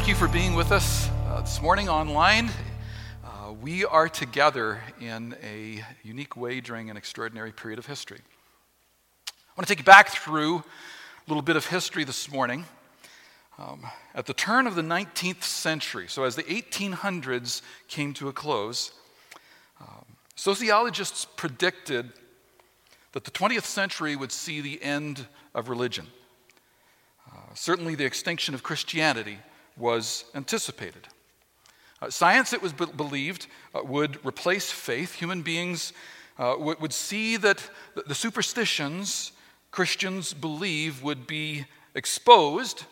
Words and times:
thank 0.00 0.08
you 0.08 0.14
for 0.14 0.28
being 0.28 0.54
with 0.54 0.72
us 0.72 1.10
uh, 1.26 1.42
this 1.42 1.60
morning 1.60 1.86
online. 1.86 2.48
Uh, 3.22 3.52
we 3.60 3.84
are 3.84 4.08
together 4.08 4.80
in 4.98 5.36
a 5.44 5.84
unique 6.02 6.38
way 6.38 6.58
during 6.58 6.88
an 6.88 6.96
extraordinary 6.96 7.52
period 7.52 7.78
of 7.78 7.84
history. 7.84 8.20
I 9.28 9.32
want 9.58 9.68
to 9.68 9.74
take 9.74 9.80
you 9.80 9.84
back 9.84 10.08
through 10.08 10.56
a 10.56 10.64
little 11.28 11.42
bit 11.42 11.54
of 11.54 11.66
history 11.66 12.04
this 12.04 12.32
morning. 12.32 12.64
Um, 13.58 13.86
at 14.14 14.24
the 14.24 14.32
turn 14.32 14.66
of 14.66 14.74
the 14.74 14.80
19th 14.80 15.42
century, 15.42 16.06
so 16.08 16.24
as 16.24 16.34
the 16.34 16.44
1800s 16.44 17.60
came 17.86 18.14
to 18.14 18.28
a 18.28 18.32
close, 18.32 18.92
um, 19.82 20.06
sociologists 20.34 21.26
predicted 21.26 22.10
that 23.12 23.24
the 23.24 23.30
20th 23.30 23.64
century 23.66 24.16
would 24.16 24.32
see 24.32 24.62
the 24.62 24.82
end 24.82 25.26
of 25.54 25.68
religion. 25.68 26.06
Uh, 27.30 27.36
certainly, 27.52 27.94
the 27.94 28.06
extinction 28.06 28.54
of 28.54 28.62
Christianity 28.62 29.36
was 29.76 30.24
anticipated. 30.34 31.08
Uh, 32.02 32.10
science, 32.10 32.52
it 32.52 32.62
was 32.62 32.72
be- 32.72 32.86
believed, 32.86 33.46
uh, 33.74 33.82
would 33.82 34.24
replace 34.24 34.70
faith. 34.70 35.14
Human 35.14 35.42
beings 35.42 35.92
uh, 36.38 36.52
w- 36.52 36.76
would 36.80 36.92
see 36.92 37.36
that 37.36 37.68
the 38.06 38.14
superstitions 38.14 39.32
Christians 39.70 40.34
believe 40.34 41.02
would 41.02 41.26
be 41.26 41.64
exposed, 41.94 42.84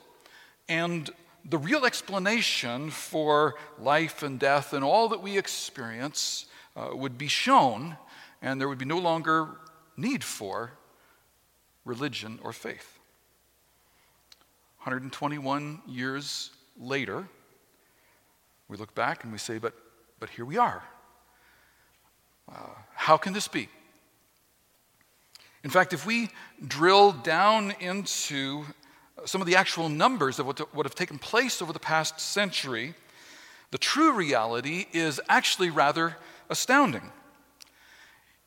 and 0.69 1.11
the 1.45 1.59
real 1.59 1.85
explanation 1.87 2.91
for 2.91 3.57
life 3.79 4.23
and 4.23 4.39
death 4.39 4.73
and 4.73 4.85
all 4.85 5.09
that 5.09 5.23
we 5.23 5.39
experience 5.39 6.47
uh, 6.77 6.91
would 6.93 7.19
be 7.19 7.27
shown, 7.27 7.97
and 8.43 8.61
there 8.61 8.69
would 8.69 8.79
be 8.79 8.85
no 8.85 8.99
longer 8.99 9.49
need 9.97 10.23
for 10.23 10.73
religion 11.85 12.39
or 12.43 12.53
faith. 12.53 12.99
121 14.79 15.83
years 15.89 16.51
later, 16.79 17.29
we 18.69 18.77
look 18.77 18.95
back 18.95 19.25
and 19.25 19.33
we 19.33 19.39
say, 19.39 19.59
but, 19.59 19.75
but 20.21 20.31
here 20.31 20.45
we 20.45 20.57
are. 20.57 20.83
Uh, 22.51 22.69
how 22.95 23.17
can 23.17 23.33
this 23.33 23.49
be? 23.49 23.69
In 25.65 25.71
fact, 25.71 25.93
if 25.93 26.07
we 26.07 26.29
drill 26.67 27.13
down 27.13 27.73
into 27.81 28.65
some 29.25 29.41
of 29.41 29.47
the 29.47 29.57
actual 29.57 29.89
numbers 29.89 30.39
of 30.39 30.47
what, 30.47 30.75
what 30.75 30.87
have 30.87 30.95
taken 30.95 31.19
place 31.19 31.61
over 31.61 31.73
the 31.73 31.81
past 31.81 32.21
century, 32.21 32.95
the 33.71 33.79
true 33.79 34.13
reality 34.13 34.87
is 34.93 35.21
actually 35.29 35.71
rather 35.71 36.17
astounding. 36.49 37.11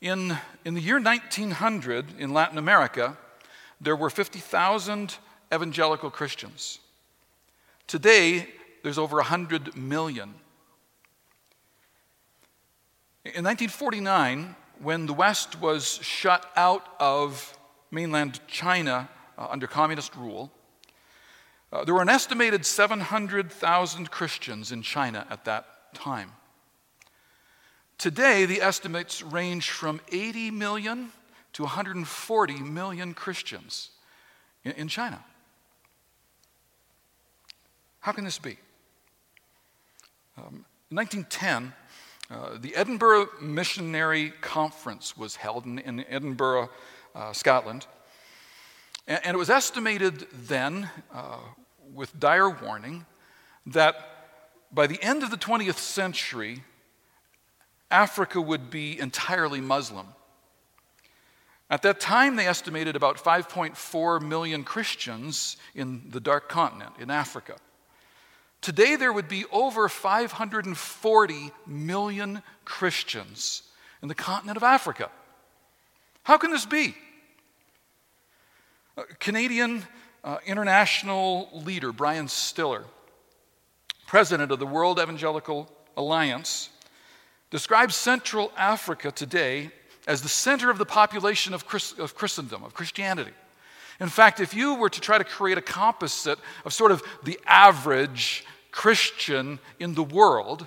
In, 0.00 0.36
in 0.64 0.74
the 0.74 0.80
year 0.80 1.00
1900 1.00 2.18
in 2.18 2.32
Latin 2.32 2.58
America, 2.58 3.16
there 3.80 3.94
were 3.94 4.10
50,000 4.10 5.16
evangelical 5.54 6.10
Christians. 6.10 6.80
Today, 7.86 8.48
there's 8.82 8.98
over 8.98 9.16
100 9.16 9.76
million. 9.76 10.34
In 13.24 13.44
1949, 13.44 14.56
when 14.80 15.06
the 15.06 15.12
West 15.12 15.60
was 15.60 16.00
shut 16.02 16.50
out 16.56 16.86
of 16.98 17.56
mainland 17.90 18.40
China 18.48 19.08
uh, 19.38 19.46
under 19.50 19.66
communist 19.66 20.16
rule, 20.16 20.50
uh, 21.72 21.84
there 21.84 21.94
were 21.94 22.02
an 22.02 22.08
estimated 22.08 22.66
700,000 22.66 24.10
Christians 24.10 24.72
in 24.72 24.82
China 24.82 25.26
at 25.30 25.44
that 25.44 25.94
time. 25.94 26.32
Today, 27.96 28.44
the 28.46 28.60
estimates 28.60 29.22
range 29.22 29.70
from 29.70 30.00
80 30.10 30.50
million 30.50 31.12
to 31.52 31.62
140 31.62 32.60
million 32.60 33.14
Christians 33.14 33.90
in, 34.64 34.72
in 34.72 34.88
China. 34.88 35.24
How 38.02 38.10
can 38.10 38.24
this 38.24 38.40
be? 38.40 38.56
Um, 40.36 40.64
in 40.90 40.96
1910, 40.96 41.72
uh, 42.30 42.58
the 42.60 42.74
Edinburgh 42.74 43.28
Missionary 43.40 44.32
Conference 44.40 45.16
was 45.16 45.36
held 45.36 45.66
in, 45.66 45.78
in 45.78 46.04
Edinburgh, 46.08 46.68
uh, 47.14 47.32
Scotland. 47.32 47.86
And, 49.06 49.20
and, 49.24 49.34
it 49.36 49.38
was 49.38 49.50
estimated 49.50 50.26
then, 50.32 50.90
uh, 51.14 51.38
with 51.94 52.18
dire 52.18 52.50
warning, 52.50 53.06
that 53.66 53.94
by 54.72 54.88
the 54.88 55.00
end 55.00 55.22
of 55.22 55.30
the 55.30 55.36
20th 55.36 55.78
century, 55.78 56.64
Africa 57.88 58.40
would 58.40 58.68
be 58.68 58.98
entirely 58.98 59.60
Muslim. 59.60 60.08
At 61.70 61.82
that 61.82 62.00
time, 62.00 62.34
they 62.34 62.48
estimated 62.48 62.96
about 62.96 63.16
5.4 63.16 64.20
million 64.20 64.64
Christians 64.64 65.56
in 65.72 66.10
the 66.10 66.18
dark 66.18 66.48
continent, 66.48 66.94
in 66.98 67.08
Africa. 67.08 67.58
Today, 68.62 68.94
there 68.94 69.12
would 69.12 69.28
be 69.28 69.44
over 69.50 69.88
540 69.88 71.50
million 71.66 72.42
Christians 72.64 73.64
in 74.00 74.08
the 74.08 74.14
continent 74.14 74.56
of 74.56 74.62
Africa. 74.62 75.10
How 76.22 76.38
can 76.38 76.52
this 76.52 76.64
be? 76.64 76.94
A 78.96 79.02
Canadian 79.18 79.82
uh, 80.22 80.38
international 80.46 81.48
leader 81.52 81.92
Brian 81.92 82.28
Stiller, 82.28 82.84
president 84.06 84.52
of 84.52 84.60
the 84.60 84.66
World 84.66 85.00
Evangelical 85.00 85.68
Alliance, 85.96 86.70
describes 87.50 87.96
Central 87.96 88.52
Africa 88.56 89.10
today 89.10 89.72
as 90.06 90.22
the 90.22 90.28
center 90.28 90.70
of 90.70 90.78
the 90.78 90.86
population 90.86 91.52
of, 91.52 91.66
Christ- 91.66 91.98
of 91.98 92.14
Christendom, 92.14 92.62
of 92.62 92.74
Christianity. 92.74 93.32
In 93.98 94.08
fact, 94.08 94.40
if 94.40 94.54
you 94.54 94.74
were 94.74 94.88
to 94.88 95.00
try 95.00 95.18
to 95.18 95.24
create 95.24 95.58
a 95.58 95.62
composite 95.62 96.38
of 96.64 96.72
sort 96.72 96.92
of 96.92 97.02
the 97.24 97.38
average 97.46 98.44
Christian 98.72 99.60
in 99.78 99.94
the 99.94 100.02
world, 100.02 100.66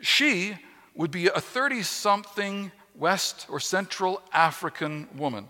she 0.00 0.54
would 0.94 1.10
be 1.10 1.26
a 1.26 1.40
30 1.40 1.82
something 1.82 2.70
West 2.94 3.46
or 3.48 3.58
Central 3.58 4.22
African 4.32 5.08
woman. 5.16 5.48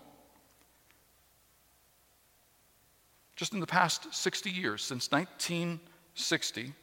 Just 3.35 3.53
in 3.53 3.59
the 3.59 3.67
past 3.67 4.13
60 4.13 4.49
years, 4.49 4.81
since 4.81 5.11
1960, 5.11 6.73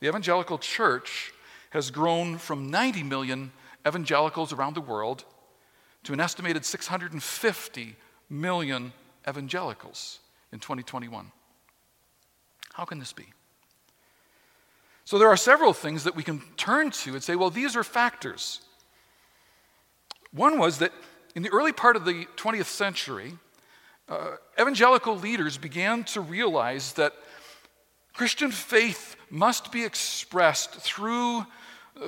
the 0.00 0.08
evangelical 0.08 0.58
church 0.58 1.32
has 1.70 1.90
grown 1.90 2.38
from 2.38 2.70
90 2.70 3.02
million 3.02 3.52
evangelicals 3.86 4.52
around 4.52 4.74
the 4.74 4.80
world 4.80 5.24
to 6.04 6.12
an 6.12 6.20
estimated 6.20 6.64
650 6.64 7.96
million 8.30 8.92
evangelicals 9.28 10.20
in 10.52 10.58
2021. 10.58 11.30
How 12.72 12.84
can 12.84 12.98
this 12.98 13.12
be? 13.12 13.26
So 15.08 15.18
there 15.18 15.28
are 15.28 15.38
several 15.38 15.72
things 15.72 16.04
that 16.04 16.14
we 16.14 16.22
can 16.22 16.42
turn 16.58 16.90
to 16.90 17.14
and 17.14 17.22
say, 17.22 17.34
well, 17.34 17.48
these 17.48 17.76
are 17.76 17.82
factors. 17.82 18.60
One 20.32 20.58
was 20.58 20.80
that 20.80 20.92
in 21.34 21.42
the 21.42 21.48
early 21.48 21.72
part 21.72 21.96
of 21.96 22.04
the 22.04 22.26
20th 22.36 22.66
century, 22.66 23.32
uh, 24.10 24.32
evangelical 24.60 25.16
leaders 25.16 25.56
began 25.56 26.04
to 26.04 26.20
realize 26.20 26.92
that 26.92 27.14
Christian 28.12 28.50
faith 28.50 29.16
must 29.30 29.72
be 29.72 29.82
expressed 29.82 30.72
through, 30.72 31.46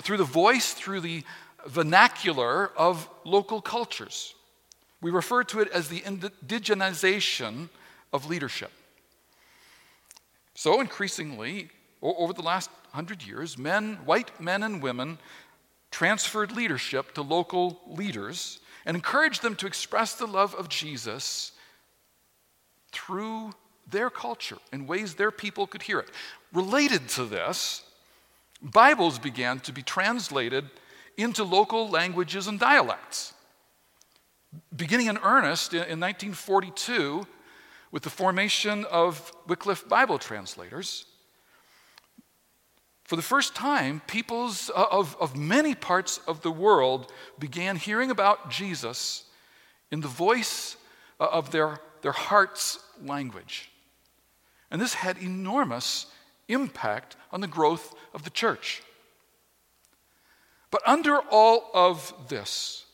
through 0.03 0.19
the 0.19 0.25
voice, 0.25 0.75
through 0.75 1.01
the 1.01 1.25
vernacular 1.67 2.71
of 2.77 3.09
local 3.25 3.63
cultures. 3.63 4.35
We 5.01 5.11
refer 5.11 5.43
to 5.45 5.61
it 5.61 5.71
as 5.73 5.89
the 5.89 6.01
indigenization 6.01 7.71
of 8.13 8.29
leadership. 8.29 8.73
So, 10.53 10.83
increasingly, 10.83 11.71
over 12.03 12.33
the 12.33 12.43
last 12.43 12.71
hundred 12.93 13.27
years, 13.27 13.59
men, 13.59 13.97
white 14.05 14.41
men 14.41 14.63
and 14.63 14.83
women, 14.83 15.19
transferred 15.91 16.53
leadership 16.53 17.15
to 17.15 17.23
local 17.23 17.81
leaders 17.87 18.61
and 18.87 18.97
encouraged 18.97 19.43
them 19.43 19.57
to 19.57 19.67
express 19.67 20.15
the 20.15 20.27
love 20.27 20.55
of 20.55 20.69
Jesus 20.69 21.53
through 22.93 23.53
their 23.89 24.11
culture 24.11 24.59
in 24.73 24.87
ways 24.87 25.15
their 25.15 25.31
people 25.31 25.67
could 25.67 25.83
hear 25.83 25.99
it. 25.99 26.11
Related 26.53 27.09
to 27.09 27.25
this, 27.25 27.83
Bibles 28.63 29.19
began 29.19 29.61
to 29.61 29.73
be 29.73 29.83
translated 29.83 30.69
into 31.17 31.45
local 31.45 31.89
languages 31.89 32.47
and 32.47 32.59
dialects. 32.59 33.35
Beginning 34.75 35.07
in 35.07 35.19
earnest 35.19 35.73
in 35.73 36.01
1942 36.01 37.27
with 37.93 38.03
the 38.03 38.11
formation 38.11 38.85
of 38.87 39.33
Wycliffe 39.47 39.89
Bible 39.89 40.19
translators, 40.19 41.07
for 43.11 43.17
the 43.17 43.23
first 43.23 43.57
time, 43.57 44.03
peoples 44.07 44.71
uh, 44.71 44.85
of, 44.89 45.17
of 45.19 45.37
many 45.37 45.75
parts 45.75 46.21
of 46.29 46.43
the 46.43 46.51
world 46.53 47.11
began 47.41 47.75
hearing 47.75 48.09
about 48.09 48.53
Jesus 48.53 49.25
in 49.91 50.01
the 50.01 50.07
voice 50.07 50.77
uh, 51.19 51.25
of 51.25 51.51
their, 51.51 51.81
their 52.03 52.13
heart's 52.13 52.79
language. 53.05 53.69
And 54.71 54.81
this 54.81 54.95
had 54.95 55.19
enormous 55.19 56.07
impact 56.47 57.17
on 57.33 57.41
the 57.41 57.49
growth 57.49 57.93
of 58.15 58.23
the 58.23 58.31
church. 58.31 58.81
But 60.71 60.83
under 60.87 61.19
all 61.19 61.69
of 61.75 62.15
this, 62.29 62.87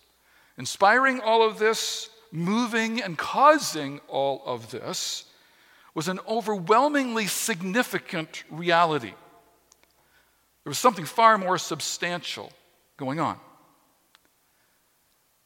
inspiring 0.57 1.21
all 1.21 1.47
of 1.47 1.59
this, 1.59 2.09
moving 2.33 3.03
and 3.03 3.19
causing 3.19 4.01
all 4.09 4.43
of 4.47 4.71
this, 4.71 5.27
was 5.93 6.09
an 6.09 6.21
overwhelmingly 6.27 7.27
significant 7.27 8.45
reality. 8.51 9.13
There 10.67 10.71
was 10.73 10.79
something 10.79 11.05
far 11.05 11.39
more 11.39 11.59
substantial 11.59 12.53
going 12.97 13.21
on. 13.21 13.39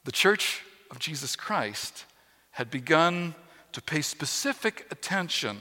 The 0.04 0.12
Church 0.12 0.62
of 0.90 0.98
Jesus 0.98 1.36
Christ 1.36 2.06
had 2.52 2.70
begun 2.70 3.34
to 3.72 3.82
pay 3.82 4.00
specific 4.00 4.86
attention 4.90 5.60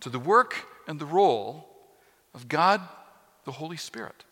to 0.00 0.08
the 0.08 0.18
work 0.18 0.64
and 0.88 0.98
the 0.98 1.04
role 1.04 1.68
of 2.32 2.48
God 2.48 2.80
the 3.44 3.52
Holy 3.52 3.76
Spirit. 3.76 4.24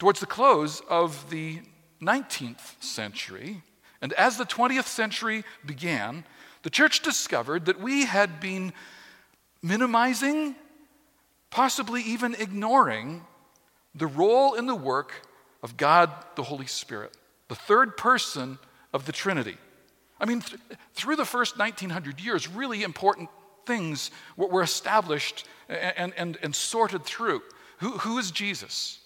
Towards 0.00 0.18
the 0.18 0.26
close 0.26 0.82
of 0.88 1.30
the 1.30 1.60
19th 2.02 2.82
century, 2.82 3.62
and 4.02 4.12
as 4.14 4.36
the 4.36 4.44
20th 4.44 4.86
century 4.88 5.44
began, 5.64 6.24
the 6.64 6.70
church 6.70 7.02
discovered 7.02 7.66
that 7.66 7.80
we 7.80 8.04
had 8.04 8.40
been 8.40 8.72
minimizing, 9.62 10.56
possibly 11.50 12.02
even 12.02 12.34
ignoring, 12.34 13.24
the 13.94 14.06
role 14.06 14.54
in 14.54 14.66
the 14.66 14.74
work 14.74 15.26
of 15.62 15.76
God 15.76 16.10
the 16.36 16.42
Holy 16.42 16.66
Spirit, 16.66 17.16
the 17.48 17.54
third 17.54 17.96
person 17.96 18.58
of 18.92 19.06
the 19.06 19.12
Trinity. 19.12 19.56
I 20.20 20.26
mean, 20.26 20.40
th- 20.40 20.60
through 20.94 21.16
the 21.16 21.24
first 21.24 21.58
1900 21.58 22.20
years, 22.20 22.48
really 22.48 22.82
important 22.82 23.28
things 23.66 24.10
were 24.36 24.62
established 24.62 25.46
and, 25.68 26.12
and, 26.16 26.38
and 26.42 26.54
sorted 26.54 27.04
through. 27.04 27.42
Who, 27.78 27.90
who 27.98 28.18
is 28.18 28.30
Jesus? 28.30 28.98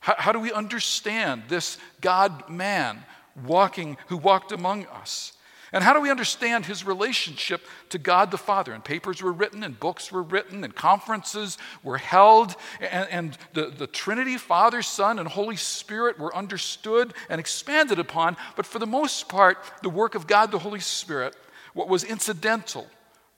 How, 0.00 0.14
how 0.18 0.32
do 0.32 0.40
we 0.40 0.52
understand 0.52 1.44
this 1.48 1.78
God 2.00 2.48
man 2.50 3.04
walking, 3.46 3.96
who 4.08 4.16
walked 4.16 4.52
among 4.52 4.86
us? 4.86 5.32
And 5.72 5.84
how 5.84 5.92
do 5.92 6.00
we 6.00 6.10
understand 6.10 6.64
his 6.64 6.84
relationship 6.84 7.66
to 7.90 7.98
God 7.98 8.30
the 8.30 8.38
Father? 8.38 8.72
And 8.72 8.82
papers 8.82 9.22
were 9.22 9.32
written, 9.32 9.62
and 9.62 9.78
books 9.78 10.10
were 10.10 10.22
written, 10.22 10.64
and 10.64 10.74
conferences 10.74 11.58
were 11.82 11.98
held, 11.98 12.56
and, 12.80 13.08
and, 13.10 13.38
the, 13.52 13.66
the 13.66 13.86
Trinity, 13.86 14.38
Father, 14.38 14.80
Son, 14.80 15.18
and 15.18 15.28
Holy 15.28 15.56
Spirit 15.56 16.18
were 16.18 16.34
understood 16.34 17.12
and 17.28 17.38
expanded 17.38 17.98
upon. 17.98 18.36
But 18.56 18.66
for 18.66 18.78
the 18.78 18.86
most 18.86 19.28
part, 19.28 19.58
the 19.82 19.90
work 19.90 20.14
of 20.14 20.26
God 20.26 20.50
the 20.50 20.58
Holy 20.58 20.80
Spirit, 20.80 21.36
what 21.74 21.88
was 21.88 22.02
incidental 22.02 22.86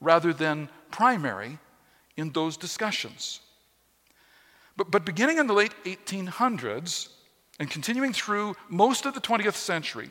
rather 0.00 0.32
than 0.32 0.68
primary 0.90 1.58
in 2.16 2.30
those 2.30 2.56
discussions. 2.56 3.40
But, 4.76 4.90
but 4.90 5.04
beginning 5.04 5.38
in 5.38 5.46
the 5.46 5.52
late 5.52 5.74
1800s 5.84 7.08
and 7.58 7.70
continuing 7.70 8.12
through 8.12 8.54
most 8.68 9.04
of 9.04 9.14
the 9.14 9.20
20th 9.20 9.54
century, 9.54 10.10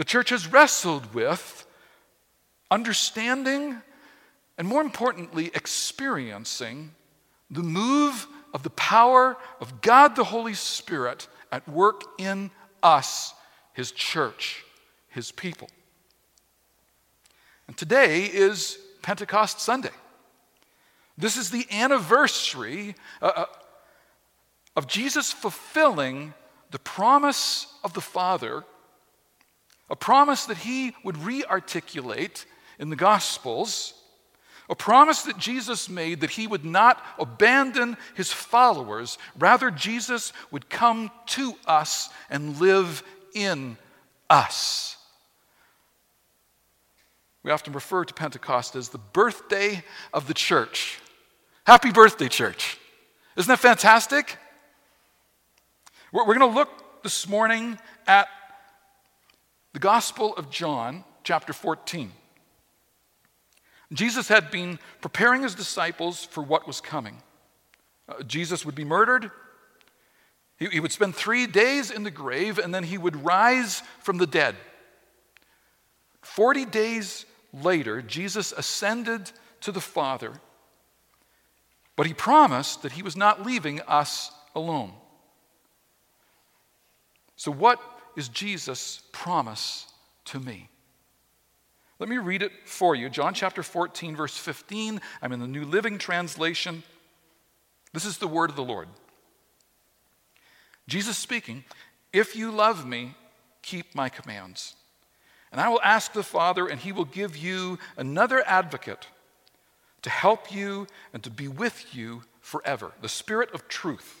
the 0.00 0.04
church 0.04 0.30
has 0.30 0.50
wrestled 0.50 1.12
with 1.12 1.66
understanding 2.70 3.76
and, 4.56 4.66
more 4.66 4.80
importantly, 4.80 5.50
experiencing 5.54 6.92
the 7.50 7.62
move 7.62 8.26
of 8.54 8.62
the 8.62 8.70
power 8.70 9.36
of 9.60 9.82
God 9.82 10.16
the 10.16 10.24
Holy 10.24 10.54
Spirit 10.54 11.28
at 11.52 11.68
work 11.68 12.04
in 12.16 12.50
us, 12.82 13.34
His 13.74 13.92
church, 13.92 14.64
His 15.10 15.32
people. 15.32 15.68
And 17.68 17.76
today 17.76 18.24
is 18.24 18.78
Pentecost 19.02 19.60
Sunday. 19.60 19.92
This 21.18 21.36
is 21.36 21.50
the 21.50 21.66
anniversary 21.70 22.94
uh, 23.20 23.32
uh 23.36 23.44
of 24.76 24.86
Jesus 24.86 25.30
fulfilling 25.30 26.32
the 26.70 26.78
promise 26.78 27.66
of 27.84 27.92
the 27.92 28.00
Father 28.00 28.64
a 29.90 29.96
promise 29.96 30.46
that 30.46 30.58
he 30.58 30.94
would 31.04 31.18
re 31.18 31.44
articulate 31.44 32.46
in 32.78 32.88
the 32.88 32.96
Gospels, 32.96 33.92
a 34.70 34.74
promise 34.76 35.22
that 35.22 35.36
Jesus 35.36 35.88
made 35.88 36.20
that 36.20 36.30
he 36.30 36.46
would 36.46 36.64
not 36.64 37.04
abandon 37.18 37.96
his 38.14 38.32
followers. 38.32 39.18
Rather, 39.36 39.70
Jesus 39.70 40.32
would 40.52 40.70
come 40.70 41.10
to 41.26 41.54
us 41.66 42.08
and 42.30 42.60
live 42.60 43.02
in 43.34 43.76
us. 44.30 44.96
We 47.42 47.50
often 47.50 47.72
refer 47.72 48.04
to 48.04 48.14
Pentecost 48.14 48.76
as 48.76 48.90
the 48.90 48.98
birthday 48.98 49.82
of 50.12 50.28
the 50.28 50.34
church. 50.34 51.00
Happy 51.66 51.90
birthday, 51.90 52.28
church. 52.28 52.78
Isn't 53.36 53.48
that 53.48 53.58
fantastic? 53.58 54.36
We're, 56.12 56.24
going 56.24 56.40
to 56.40 56.46
look 56.46 57.02
this 57.02 57.26
morning 57.28 57.78
at 58.06 58.28
the 59.72 59.78
Gospel 59.78 60.34
of 60.36 60.50
John, 60.50 61.04
chapter 61.22 61.52
14. 61.52 62.12
Jesus 63.92 64.28
had 64.28 64.50
been 64.50 64.78
preparing 65.00 65.42
his 65.42 65.54
disciples 65.54 66.24
for 66.24 66.42
what 66.42 66.66
was 66.66 66.80
coming. 66.80 67.22
Uh, 68.08 68.22
Jesus 68.22 68.64
would 68.64 68.74
be 68.74 68.84
murdered. 68.84 69.30
He, 70.58 70.66
he 70.66 70.80
would 70.80 70.92
spend 70.92 71.14
three 71.14 71.46
days 71.46 71.90
in 71.90 72.02
the 72.02 72.10
grave, 72.10 72.58
and 72.58 72.74
then 72.74 72.84
he 72.84 72.98
would 72.98 73.24
rise 73.24 73.82
from 74.00 74.18
the 74.18 74.26
dead. 74.26 74.56
Forty 76.22 76.64
days 76.64 77.26
later, 77.52 78.02
Jesus 78.02 78.52
ascended 78.52 79.32
to 79.62 79.72
the 79.72 79.80
Father, 79.80 80.32
but 81.96 82.06
he 82.06 82.14
promised 82.14 82.82
that 82.82 82.92
he 82.92 83.02
was 83.02 83.16
not 83.16 83.44
leaving 83.44 83.80
us 83.82 84.30
alone. 84.54 84.92
So, 87.36 87.50
what 87.50 87.80
is 88.20 88.28
Jesus' 88.28 89.00
promise 89.12 89.86
to 90.26 90.38
me. 90.38 90.68
Let 91.98 92.10
me 92.10 92.18
read 92.18 92.42
it 92.42 92.52
for 92.66 92.94
you. 92.94 93.08
John 93.08 93.32
chapter 93.32 93.62
14, 93.62 94.14
verse 94.14 94.36
15. 94.36 95.00
I'm 95.22 95.32
in 95.32 95.40
the 95.40 95.46
New 95.46 95.64
Living 95.64 95.96
Translation. 95.96 96.82
This 97.94 98.04
is 98.04 98.18
the 98.18 98.28
word 98.28 98.50
of 98.50 98.56
the 98.56 98.62
Lord. 98.62 98.88
Jesus 100.86 101.16
speaking, 101.16 101.64
If 102.12 102.36
you 102.36 102.50
love 102.50 102.86
me, 102.86 103.14
keep 103.62 103.94
my 103.94 104.10
commands. 104.10 104.74
And 105.50 105.58
I 105.58 105.70
will 105.70 105.80
ask 105.82 106.12
the 106.12 106.22
Father, 106.22 106.66
and 106.66 106.78
he 106.78 106.92
will 106.92 107.06
give 107.06 107.38
you 107.38 107.78
another 107.96 108.46
advocate 108.46 109.06
to 110.02 110.10
help 110.10 110.52
you 110.52 110.86
and 111.14 111.22
to 111.22 111.30
be 111.30 111.48
with 111.48 111.94
you 111.94 112.24
forever 112.42 112.92
the 113.00 113.08
Spirit 113.08 113.50
of 113.54 113.66
truth 113.66 114.19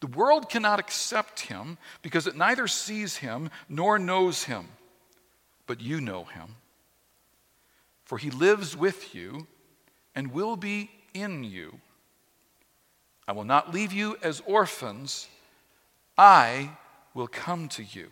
the 0.00 0.06
world 0.06 0.48
cannot 0.48 0.78
accept 0.78 1.40
him 1.40 1.78
because 2.02 2.26
it 2.26 2.36
neither 2.36 2.66
sees 2.66 3.16
him 3.16 3.50
nor 3.68 3.98
knows 3.98 4.44
him. 4.44 4.68
But 5.66 5.80
you 5.80 6.00
know 6.00 6.24
him. 6.24 6.56
For 8.04 8.18
he 8.18 8.30
lives 8.30 8.76
with 8.76 9.14
you 9.14 9.46
and 10.14 10.32
will 10.32 10.56
be 10.56 10.90
in 11.14 11.44
you. 11.44 11.80
I 13.26 13.32
will 13.32 13.44
not 13.44 13.74
leave 13.74 13.92
you 13.92 14.16
as 14.22 14.42
orphans, 14.46 15.28
I 16.16 16.70
will 17.14 17.26
come 17.26 17.68
to 17.70 17.82
you. 17.82 18.08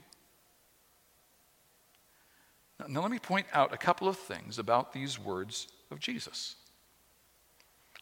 Now, 2.80 2.86
now 2.88 3.02
let 3.02 3.10
me 3.10 3.18
point 3.18 3.46
out 3.52 3.72
a 3.72 3.78
couple 3.78 4.08
of 4.08 4.18
things 4.18 4.58
about 4.58 4.92
these 4.92 5.18
words 5.18 5.68
of 5.90 6.00
Jesus. 6.00 6.56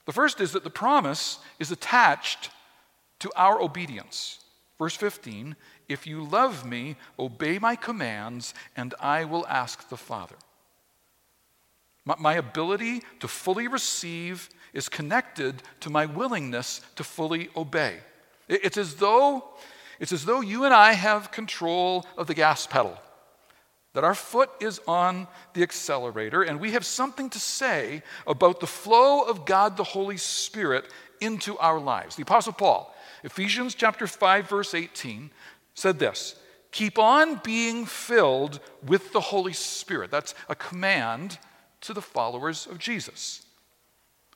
The 0.07 0.13
first 0.13 0.41
is 0.41 0.53
that 0.53 0.65
the 0.65 0.71
promise 0.71 1.39
is 1.59 1.71
attached 1.71 2.51
to 3.23 3.31
our 3.37 3.61
obedience. 3.61 4.41
Verse 4.79 4.97
15 4.97 5.55
If 5.89 6.07
you 6.07 6.25
love 6.25 6.67
me, 6.67 6.97
obey 7.19 7.59
my 7.59 7.77
commands, 7.77 8.53
and 8.77 8.95
I 9.01 9.25
will 9.25 9.47
ask 9.47 9.89
the 9.89 9.97
Father. 9.97 10.35
My 12.05 12.35
ability 12.35 13.03
to 13.21 13.29
fully 13.29 13.69
receive 13.69 14.49
is 14.73 14.89
connected 14.89 15.63
to 15.81 15.91
my 15.91 16.07
willingness 16.07 16.81
to 16.97 17.05
fully 17.05 17.49
obey. 17.57 17.99
It's 18.49 18.77
as 18.77 18.97
though, 18.97 19.45
it's 20.01 20.13
as 20.13 20.25
though 20.25 20.41
you 20.41 20.65
and 20.65 20.75
I 20.75 20.95
have 20.95 21.31
control 21.31 22.05
of 22.19 22.27
the 22.27 22.35
gas 22.35 22.67
pedal, 22.67 22.99
that 23.93 24.03
our 24.03 24.17
foot 24.17 24.51
is 24.61 24.81
on 24.89 25.29
the 25.55 25.63
accelerator, 25.63 26.43
and 26.43 26.59
we 26.59 26.73
have 26.73 26.85
something 26.85 27.31
to 27.31 27.39
say 27.39 28.03
about 28.27 28.59
the 28.59 28.67
flow 28.67 29.23
of 29.23 29.45
God 29.45 29.77
the 29.77 29.85
Holy 29.85 30.17
Spirit 30.17 30.87
into 31.21 31.57
our 31.59 31.79
lives. 31.79 32.17
The 32.17 32.23
Apostle 32.23 32.53
Paul, 32.53 32.92
Ephesians 33.23 33.75
chapter 33.75 34.07
5 34.07 34.49
verse 34.49 34.75
18 34.75 35.31
said 35.75 35.99
this, 35.99 36.37
keep 36.71 36.99
on 36.99 37.41
being 37.45 37.87
filled 37.87 38.61
with 38.85 39.13
the 39.13 39.21
Holy 39.21 39.53
Spirit. 39.53 40.11
That's 40.11 40.35
a 40.49 40.55
command 40.55 41.39
to 41.83 41.93
the 41.93 42.03
followers 42.03 42.67
of 42.67 42.79
Jesus. 42.79 43.43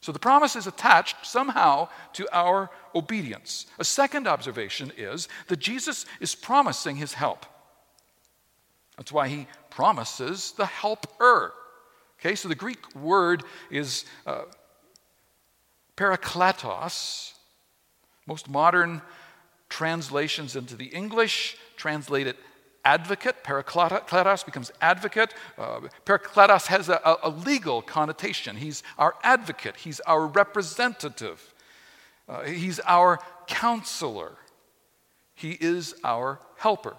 So 0.01 0.13
the 0.13 0.19
promise 0.19 0.55
is 0.55 0.67
attached 0.67 1.17
somehow 1.27 1.89
to 2.13 2.29
our 2.33 2.71
obedience. 2.95 3.67
A 3.79 3.85
second 3.85 4.29
observation 4.29 4.93
is 4.97 5.29
that 5.49 5.59
Jesus 5.59 6.07
is 6.21 6.35
promising 6.35 6.97
his 6.97 7.15
help. 7.15 7.45
That's 8.97 9.13
why 9.13 9.29
he 9.29 9.47
promises 9.71 10.53
the 10.53 10.67
helper. 10.67 11.53
Okay, 12.21 12.35
so 12.35 12.49
the 12.49 12.55
Greek 12.55 12.95
word 12.95 13.43
is 13.71 14.05
uh, 14.27 14.43
parakletos, 15.97 17.33
most 18.27 18.49
modern 18.49 19.03
translations 19.69 20.57
into 20.57 20.77
the 20.77 20.87
English 20.87 21.57
translate 21.77 22.27
it 22.27 22.37
advocate. 22.85 23.43
Parakletos 23.43 24.45
becomes 24.45 24.71
advocate. 24.81 25.35
Uh, 25.59 25.81
Parakletos 26.05 26.67
has 26.67 26.89
a, 26.89 27.19
a, 27.23 27.31
legal 27.31 27.83
connotation. 27.83 28.57
He's 28.57 28.83
our 28.97 29.15
advocate, 29.23 29.77
he's 29.77 30.01
our 30.01 30.27
representative, 30.27 31.55
uh, 32.29 32.43
he's 32.43 32.81
our 32.81 33.19
counselor, 33.47 34.37
he 35.35 35.51
is 35.61 35.95
our 36.05 36.41
helper. 36.57 36.97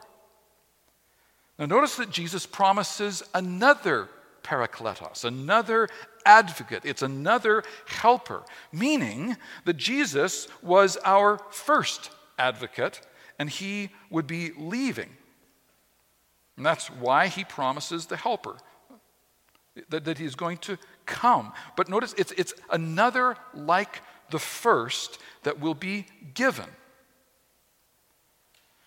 Now, 1.58 1.66
notice 1.66 1.96
that 1.96 2.12
Jesus 2.12 2.46
promises 2.46 3.24
another 3.34 4.10
parakletos, 4.44 5.26
another 5.26 5.90
advocate. 6.28 6.84
It's 6.86 7.02
another 7.02 7.64
helper, 7.88 8.44
meaning 8.72 9.38
that 9.66 9.78
Jesus 9.78 10.48
was 10.62 10.98
our 11.04 11.40
first 11.50 12.12
advocate 12.38 13.02
and 13.40 13.50
he 13.50 13.90
would 14.12 14.28
be 14.28 14.52
leaving. 14.58 15.10
And 16.58 16.66
that's 16.66 16.88
why 16.90 17.28
he 17.28 17.44
promises 17.44 18.08
the 18.08 18.18
helper, 18.18 18.58
that, 19.90 20.06
that 20.06 20.18
he's 20.18 20.36
going 20.36 20.58
to 20.60 20.78
come. 21.06 21.54
But 21.76 21.88
notice 21.88 22.14
it's, 22.18 22.34
it's 22.34 22.54
another 22.72 23.38
like 23.54 24.02
the 24.30 24.40
first 24.40 25.20
that 25.44 25.60
will 25.60 25.76
be 25.76 26.08
given. 26.34 26.66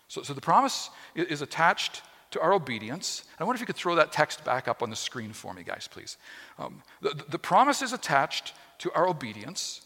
So, 0.07 0.21
so 0.21 0.33
the 0.33 0.41
promise 0.41 0.89
is 1.15 1.41
attached 1.41 2.03
to 2.31 2.41
our 2.41 2.53
obedience. 2.53 3.23
I 3.39 3.43
wonder 3.43 3.57
if 3.57 3.61
you 3.61 3.67
could 3.67 3.75
throw 3.75 3.95
that 3.95 4.11
text 4.11 4.43
back 4.43 4.67
up 4.67 4.81
on 4.81 4.89
the 4.89 4.95
screen 4.95 5.33
for 5.33 5.53
me, 5.53 5.63
guys, 5.63 5.87
please. 5.89 6.17
Um, 6.57 6.81
the, 7.01 7.23
the 7.29 7.39
promise 7.39 7.81
is 7.81 7.93
attached 7.93 8.53
to 8.79 8.91
our 8.93 9.07
obedience, 9.07 9.81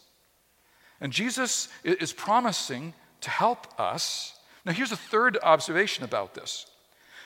and 1.00 1.12
Jesus 1.12 1.68
is 1.84 2.12
promising 2.12 2.94
to 3.20 3.30
help 3.30 3.78
us. 3.78 4.38
Now, 4.64 4.72
here's 4.72 4.92
a 4.92 4.96
third 4.96 5.38
observation 5.42 6.04
about 6.04 6.34
this 6.34 6.66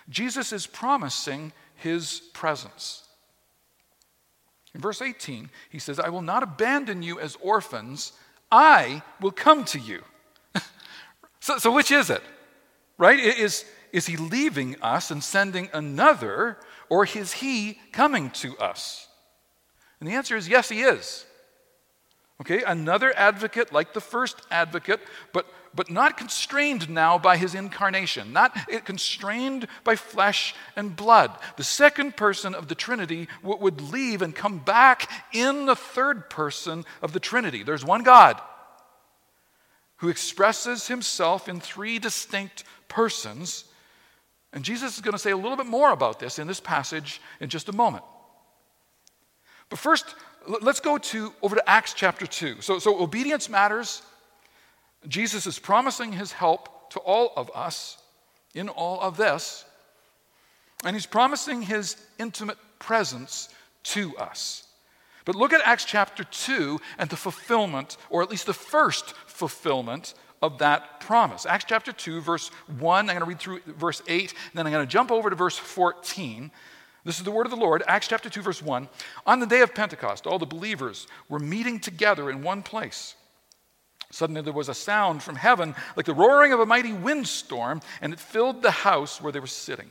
Jesus 0.09 0.53
is 0.53 0.67
promising 0.67 1.53
his 1.77 2.21
presence. 2.33 3.05
In 4.75 4.81
verse 4.81 5.03
18, 5.03 5.51
he 5.69 5.79
says, 5.79 5.99
I 5.99 6.11
will 6.11 6.23
not 6.23 6.43
abandon 6.43 7.03
you 7.03 7.19
as 7.19 7.37
orphans, 7.41 8.13
I 8.53 9.03
will 9.21 9.33
come 9.33 9.65
to 9.67 9.79
you. 9.79 10.03
so, 11.41 11.59
so, 11.59 11.73
which 11.73 11.91
is 11.91 12.09
it? 12.09 12.23
Right? 12.97 13.19
Is, 13.19 13.65
is 13.93 14.07
he 14.07 14.17
leaving 14.17 14.77
us 14.83 15.11
and 15.11 15.23
sending 15.23 15.69
another, 15.73 16.59
or 16.89 17.07
is 17.07 17.33
he 17.35 17.79
coming 17.93 18.31
to 18.31 18.57
us? 18.59 19.09
And 19.99 20.09
the 20.09 20.15
answer 20.15 20.37
is 20.37 20.49
yes, 20.49 20.69
he 20.69 20.83
is. 20.83 21.27
Okay, 22.41 22.63
another 22.63 23.13
advocate 23.17 23.71
like 23.71 23.93
the 23.93 24.01
first 24.01 24.41
advocate, 24.51 25.01
but, 25.35 25.47
but 25.75 25.91
not 25.91 26.17
constrained 26.17 26.89
now 26.89 27.19
by 27.19 27.37
his 27.37 27.55
incarnation, 27.55 28.33
not 28.33 28.57
constrained 28.87 29.69
by 29.85 29.95
flesh 29.95 30.55
and 30.75 30.97
blood. 30.97 31.37
The 31.59 31.65
second 31.65 32.17
person 32.17 32.55
of 32.55 32.69
the 32.69 32.75
Trinity 32.75 33.29
would 33.43 33.83
leave 33.83 34.23
and 34.23 34.35
come 34.35 34.59
back 34.59 35.11
in 35.35 35.67
the 35.67 35.77
third 35.77 36.31
person 36.31 36.87
of 37.03 37.13
the 37.13 37.21
Trinity. 37.21 37.63
There's 37.63 37.85
one 37.85 38.05
God 38.05 38.41
who 39.99 40.09
expresses 40.09 40.87
himself 40.87 41.47
in 41.47 41.61
three 41.61 41.99
distinct 41.99 42.65
persons 42.89 43.65
and 44.53 44.65
Jesus 44.65 44.97
is 44.97 45.01
going 45.01 45.13
to 45.13 45.19
say 45.19 45.31
a 45.31 45.37
little 45.37 45.57
bit 45.57 45.67
more 45.67 45.93
about 45.93 46.19
this 46.19 46.39
in 46.39 46.47
this 46.47 46.61
passage 46.61 47.21
in 47.41 47.49
just 47.49 47.69
a 47.69 47.73
moment. 47.73 48.05
But 49.69 49.79
first, 49.79 50.17
let's 50.47 50.81
go 50.81 50.99
to 50.99 51.33
over 51.43 51.55
to 51.55 51.71
Acts 51.71 51.95
chapter 51.95 52.27
2. 52.27 52.61
So, 52.61 52.79
so 52.79 53.01
obedience 53.01 53.49
matters. 53.49 54.03
Jesus 55.07 55.47
is 55.47 55.59
promising 55.59 56.13
his 56.13 56.33
help 56.33 56.91
to 56.91 56.99
all 56.99 57.33
of 57.37 57.51
us 57.55 57.99
in 58.55 58.69
all 58.69 59.01
of 59.01 59.17
this. 59.17 59.65
And 60.85 60.97
he's 60.97 61.07
promising 61.07 61.63
his 61.63 61.97
intimate 62.19 62.59
presence 62.79 63.51
to 63.85 64.17
us. 64.17 64.67
But 65.25 65.37
look 65.37 65.53
at 65.53 65.61
Acts 65.65 65.85
chapter 65.85 66.25
2 66.25 66.81
and 66.99 67.09
the 67.09 67.17
fulfillment, 67.17 67.97
or 68.09 68.23
at 68.23 68.31
least 68.31 68.47
the 68.47 68.55
first 68.55 69.15
fulfillment 69.27 70.15
of 70.43 70.59
that 70.59 71.01
promise. 71.01 71.47
Acts 71.47 71.67
chapter 71.69 71.93
2, 71.93 72.21
verse 72.21 72.51
1. 72.79 73.11
I'm 73.11 73.17
going 73.17 73.21
to 73.21 73.25
read 73.27 73.41
through 73.41 73.61
verse 73.67 74.03
8, 74.07 74.31
and 74.31 74.39
then 74.55 74.67
I'm 74.67 74.73
going 74.73 74.87
to 74.87 74.91
jump 74.91 75.11
over 75.11 75.31
to 75.31 75.37
verse 75.37 75.57
14. 75.57 76.51
This 77.05 77.19
is 77.19 77.25
the 77.25 77.31
word 77.31 77.47
of 77.47 77.51
the 77.51 77.57
Lord, 77.57 77.83
Acts 77.87 78.09
chapter 78.09 78.29
2, 78.29 78.43
verse 78.43 78.63
1. 78.63 78.89
On 79.27 79.41
the 79.41 79.47
day 79.47 79.61
of 79.61 79.75
Pentecost, 79.75 80.27
all 80.27 80.39
the 80.39 80.47
believers 80.47 81.07
were 81.29 81.39
meeting 81.39 81.81
together 81.81 82.31
in 82.31 82.43
one 82.43 82.63
place. 82.63 83.15
Suddenly 84.11 84.43
there 84.43 84.53
was 84.53 84.69
a 84.69 84.75
sound 84.75 85.23
from 85.23 85.37
heaven 85.37 85.75
like 85.97 86.07
the 86.07 86.15
roaring 86.15 86.53
of 86.53 86.61
a 86.61 86.67
mighty 86.67 86.93
windstorm, 86.93 87.81
and 88.03 88.13
it 88.13 88.21
filled 88.21 88.63
the 88.63 88.71
house 88.71 89.21
where 89.21 89.33
they 89.33 89.41
were 89.41 89.47
sitting. 89.47 89.89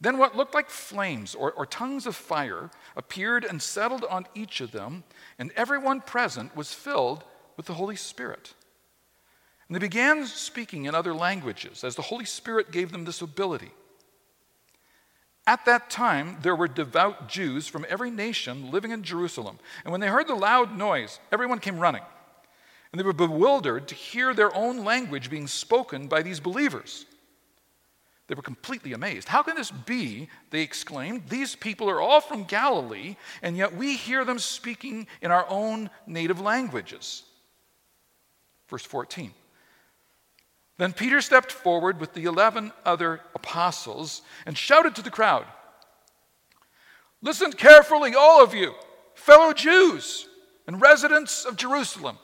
Then 0.00 0.16
what 0.16 0.36
looked 0.36 0.54
like 0.54 0.70
flames 0.70 1.34
or, 1.34 1.52
or 1.52 1.66
tongues 1.66 2.06
of 2.06 2.16
fire 2.16 2.70
appeared 2.96 3.44
and 3.44 3.60
settled 3.60 4.04
on 4.04 4.26
each 4.34 4.60
of 4.60 4.72
them, 4.72 5.04
and 5.38 5.50
everyone 5.56 6.00
present 6.00 6.56
was 6.56 6.72
filled 6.72 7.24
with 7.56 7.66
the 7.66 7.74
Holy 7.74 7.96
Spirit. 7.96 8.54
And 9.70 9.76
they 9.76 9.86
began 9.86 10.26
speaking 10.26 10.86
in 10.86 10.96
other 10.96 11.14
languages 11.14 11.84
as 11.84 11.94
the 11.94 12.02
Holy 12.02 12.24
Spirit 12.24 12.72
gave 12.72 12.90
them 12.90 13.04
this 13.04 13.22
ability. 13.22 13.70
At 15.46 15.64
that 15.66 15.90
time, 15.90 16.38
there 16.42 16.56
were 16.56 16.66
devout 16.66 17.28
Jews 17.28 17.68
from 17.68 17.86
every 17.88 18.10
nation 18.10 18.72
living 18.72 18.90
in 18.90 19.04
Jerusalem. 19.04 19.60
And 19.84 19.92
when 19.92 20.00
they 20.00 20.08
heard 20.08 20.26
the 20.26 20.34
loud 20.34 20.76
noise, 20.76 21.20
everyone 21.30 21.60
came 21.60 21.78
running. 21.78 22.02
And 22.90 22.98
they 22.98 23.04
were 23.04 23.12
bewildered 23.12 23.86
to 23.86 23.94
hear 23.94 24.34
their 24.34 24.52
own 24.56 24.84
language 24.84 25.30
being 25.30 25.46
spoken 25.46 26.08
by 26.08 26.22
these 26.22 26.40
believers. 26.40 27.06
They 28.26 28.34
were 28.34 28.42
completely 28.42 28.92
amazed. 28.92 29.28
How 29.28 29.44
can 29.44 29.54
this 29.54 29.70
be? 29.70 30.28
They 30.50 30.62
exclaimed. 30.62 31.28
These 31.28 31.54
people 31.54 31.88
are 31.88 32.00
all 32.00 32.20
from 32.20 32.42
Galilee, 32.42 33.14
and 33.40 33.56
yet 33.56 33.76
we 33.76 33.96
hear 33.96 34.24
them 34.24 34.40
speaking 34.40 35.06
in 35.22 35.30
our 35.30 35.46
own 35.48 35.90
native 36.08 36.40
languages. 36.40 37.22
Verse 38.68 38.84
14. 38.84 39.32
Then 40.80 40.94
Peter 40.94 41.20
stepped 41.20 41.52
forward 41.52 42.00
with 42.00 42.14
the 42.14 42.24
11 42.24 42.72
other 42.86 43.20
apostles 43.34 44.22
and 44.46 44.56
shouted 44.56 44.94
to 44.94 45.02
the 45.02 45.10
crowd 45.10 45.44
Listen 47.20 47.52
carefully, 47.52 48.14
all 48.14 48.42
of 48.42 48.54
you, 48.54 48.72
fellow 49.12 49.52
Jews 49.52 50.26
and 50.66 50.80
residents 50.80 51.44
of 51.44 51.56
Jerusalem. 51.56 52.16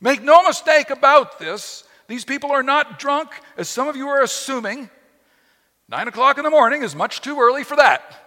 Make 0.00 0.22
no 0.22 0.44
mistake 0.44 0.90
about 0.90 1.40
this. 1.40 1.82
These 2.06 2.24
people 2.24 2.52
are 2.52 2.62
not 2.62 3.00
drunk, 3.00 3.30
as 3.56 3.68
some 3.68 3.88
of 3.88 3.96
you 3.96 4.06
are 4.06 4.22
assuming. 4.22 4.88
Nine 5.88 6.06
o'clock 6.06 6.38
in 6.38 6.44
the 6.44 6.50
morning 6.50 6.84
is 6.84 6.94
much 6.94 7.22
too 7.22 7.40
early 7.40 7.64
for 7.64 7.74
that. 7.74 8.24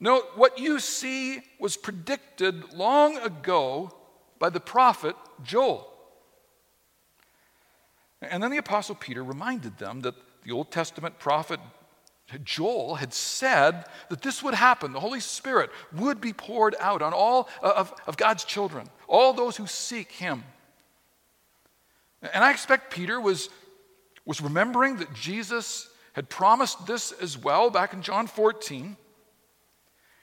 No, 0.00 0.22
what 0.34 0.58
you 0.58 0.80
see 0.80 1.40
was 1.60 1.76
predicted 1.76 2.74
long 2.74 3.16
ago 3.18 3.94
by 4.42 4.50
the 4.50 4.58
prophet 4.58 5.14
Joel. 5.44 5.88
And 8.20 8.42
then 8.42 8.50
the 8.50 8.56
Apostle 8.56 8.96
Peter 8.96 9.22
reminded 9.22 9.78
them 9.78 10.00
that 10.00 10.16
the 10.42 10.50
Old 10.50 10.72
Testament 10.72 11.20
prophet 11.20 11.60
Joel 12.42 12.96
had 12.96 13.14
said 13.14 13.84
that 14.08 14.20
this 14.22 14.42
would 14.42 14.54
happen. 14.54 14.92
The 14.92 14.98
Holy 14.98 15.20
Spirit 15.20 15.70
would 15.92 16.20
be 16.20 16.32
poured 16.32 16.74
out 16.80 17.02
on 17.02 17.12
all 17.12 17.48
uh, 17.62 17.72
of, 17.76 17.94
of 18.08 18.16
God's 18.16 18.42
children, 18.44 18.88
all 19.06 19.32
those 19.32 19.56
who 19.56 19.68
seek 19.68 20.10
Him. 20.10 20.42
And 22.20 22.42
I 22.42 22.50
expect 22.50 22.92
Peter 22.92 23.20
was, 23.20 23.48
was 24.24 24.40
remembering 24.40 24.96
that 24.96 25.14
Jesus 25.14 25.88
had 26.14 26.28
promised 26.28 26.84
this 26.84 27.12
as 27.12 27.38
well 27.38 27.70
back 27.70 27.92
in 27.92 28.02
John 28.02 28.26
14. 28.26 28.96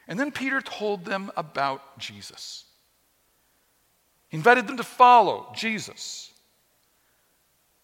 And 0.10 0.20
then 0.20 0.34
Peter 0.34 0.60
told 0.60 1.06
them 1.06 1.32
about 1.38 1.98
Jesus. 2.00 2.66
He 4.30 4.38
invited 4.38 4.68
them 4.68 4.78
to 4.78 4.84
follow 4.84 5.52
Jesus. 5.56 6.32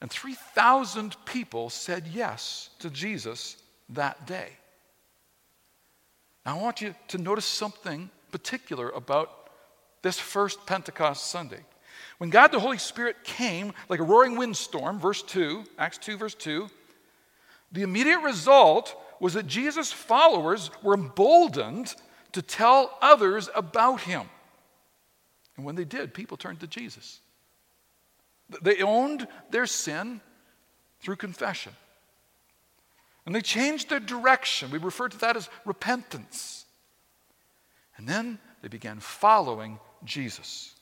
And 0.01 0.09
3,000 0.11 1.15
people 1.25 1.69
said 1.69 2.05
yes 2.07 2.69
to 2.79 2.89
Jesus 2.89 3.57
that 3.89 4.25
day. 4.27 4.49
Now, 6.45 6.57
I 6.57 6.61
want 6.61 6.81
you 6.81 6.93
to 7.09 7.17
notice 7.17 7.45
something 7.45 8.09
particular 8.31 8.89
about 8.89 9.49
this 10.03 10.19
first 10.19 10.65
Pentecost 10.67 11.27
Sunday. 11.27 11.61
When 12.19 12.29
God 12.29 12.51
the 12.51 12.59
Holy 12.59 12.77
Spirit 12.77 13.23
came 13.23 13.73
like 13.89 13.99
a 13.99 14.03
roaring 14.03 14.37
windstorm, 14.37 14.99
verse 14.99 15.23
2, 15.23 15.63
Acts 15.79 15.97
2, 15.97 16.17
verse 16.17 16.35
2, 16.35 16.69
the 17.71 17.81
immediate 17.81 18.19
result 18.19 18.95
was 19.19 19.33
that 19.33 19.47
Jesus' 19.47 19.91
followers 19.91 20.69
were 20.83 20.93
emboldened 20.93 21.95
to 22.33 22.41
tell 22.41 22.97
others 23.01 23.49
about 23.55 24.01
him. 24.01 24.29
And 25.57 25.65
when 25.65 25.75
they 25.75 25.85
did, 25.85 26.13
people 26.13 26.37
turned 26.37 26.59
to 26.61 26.67
Jesus. 26.67 27.19
They 28.61 28.81
owned 28.81 29.27
their 29.51 29.65
sin 29.65 30.21
through 30.99 31.15
confession. 31.15 31.73
And 33.25 33.33
they 33.33 33.41
changed 33.41 33.89
their 33.89 33.99
direction. 33.99 34.69
We 34.69 34.77
refer 34.77 35.09
to 35.09 35.17
that 35.19 35.35
as 35.35 35.49
repentance. 35.65 36.65
And 37.97 38.07
then 38.07 38.39
they 38.61 38.67
began 38.67 38.99
following 38.99 39.79
Jesus. 40.03 40.73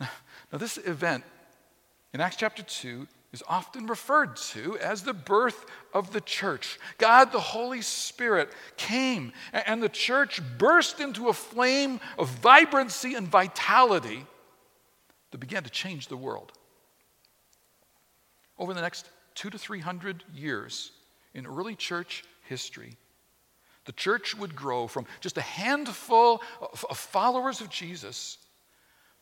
Now, 0.52 0.58
this 0.58 0.78
event 0.78 1.24
in 2.14 2.20
Acts 2.20 2.36
chapter 2.36 2.62
2 2.62 3.08
is 3.32 3.42
often 3.48 3.86
referred 3.86 4.36
to 4.36 4.78
as 4.78 5.02
the 5.02 5.12
birth 5.12 5.66
of 5.92 6.12
the 6.12 6.20
church. 6.20 6.78
God, 6.98 7.32
the 7.32 7.40
Holy 7.40 7.82
Spirit, 7.82 8.50
came, 8.76 9.32
and 9.52 9.82
the 9.82 9.88
church 9.88 10.40
burst 10.58 11.00
into 11.00 11.28
a 11.28 11.32
flame 11.32 12.00
of 12.18 12.28
vibrancy 12.28 13.14
and 13.14 13.28
vitality 13.28 14.24
that 15.30 15.38
began 15.38 15.64
to 15.64 15.70
change 15.70 16.08
the 16.08 16.16
world. 16.16 16.52
Over 18.58 18.72
the 18.72 18.80
next 18.80 19.08
two 19.34 19.50
to 19.50 19.58
three 19.58 19.80
hundred 19.80 20.24
years 20.32 20.92
in 21.34 21.46
early 21.46 21.74
church 21.74 22.24
history, 22.48 22.96
the 23.84 23.92
church 23.92 24.34
would 24.36 24.56
grow 24.56 24.86
from 24.86 25.06
just 25.20 25.36
a 25.36 25.42
handful 25.42 26.40
of 26.60 26.96
followers 26.96 27.60
of 27.60 27.68
Jesus 27.70 28.38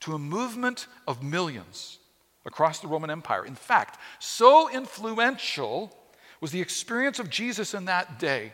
to 0.01 0.15
a 0.15 0.19
movement 0.19 0.87
of 1.09 1.23
millions 1.23 1.99
across 2.47 2.81
the 2.81 2.89
Roman 2.89 3.11
Empire. 3.11 3.45
In 3.45 3.55
fact, 3.55 3.99
so 4.19 4.71
influential 4.71 5.97
was 6.41 6.51
the 6.51 6.61
experience 6.61 7.19
of 7.19 7.31
Jesus 7.31 7.75
in 7.75 7.87
that 7.87 8.19
day 8.19 8.53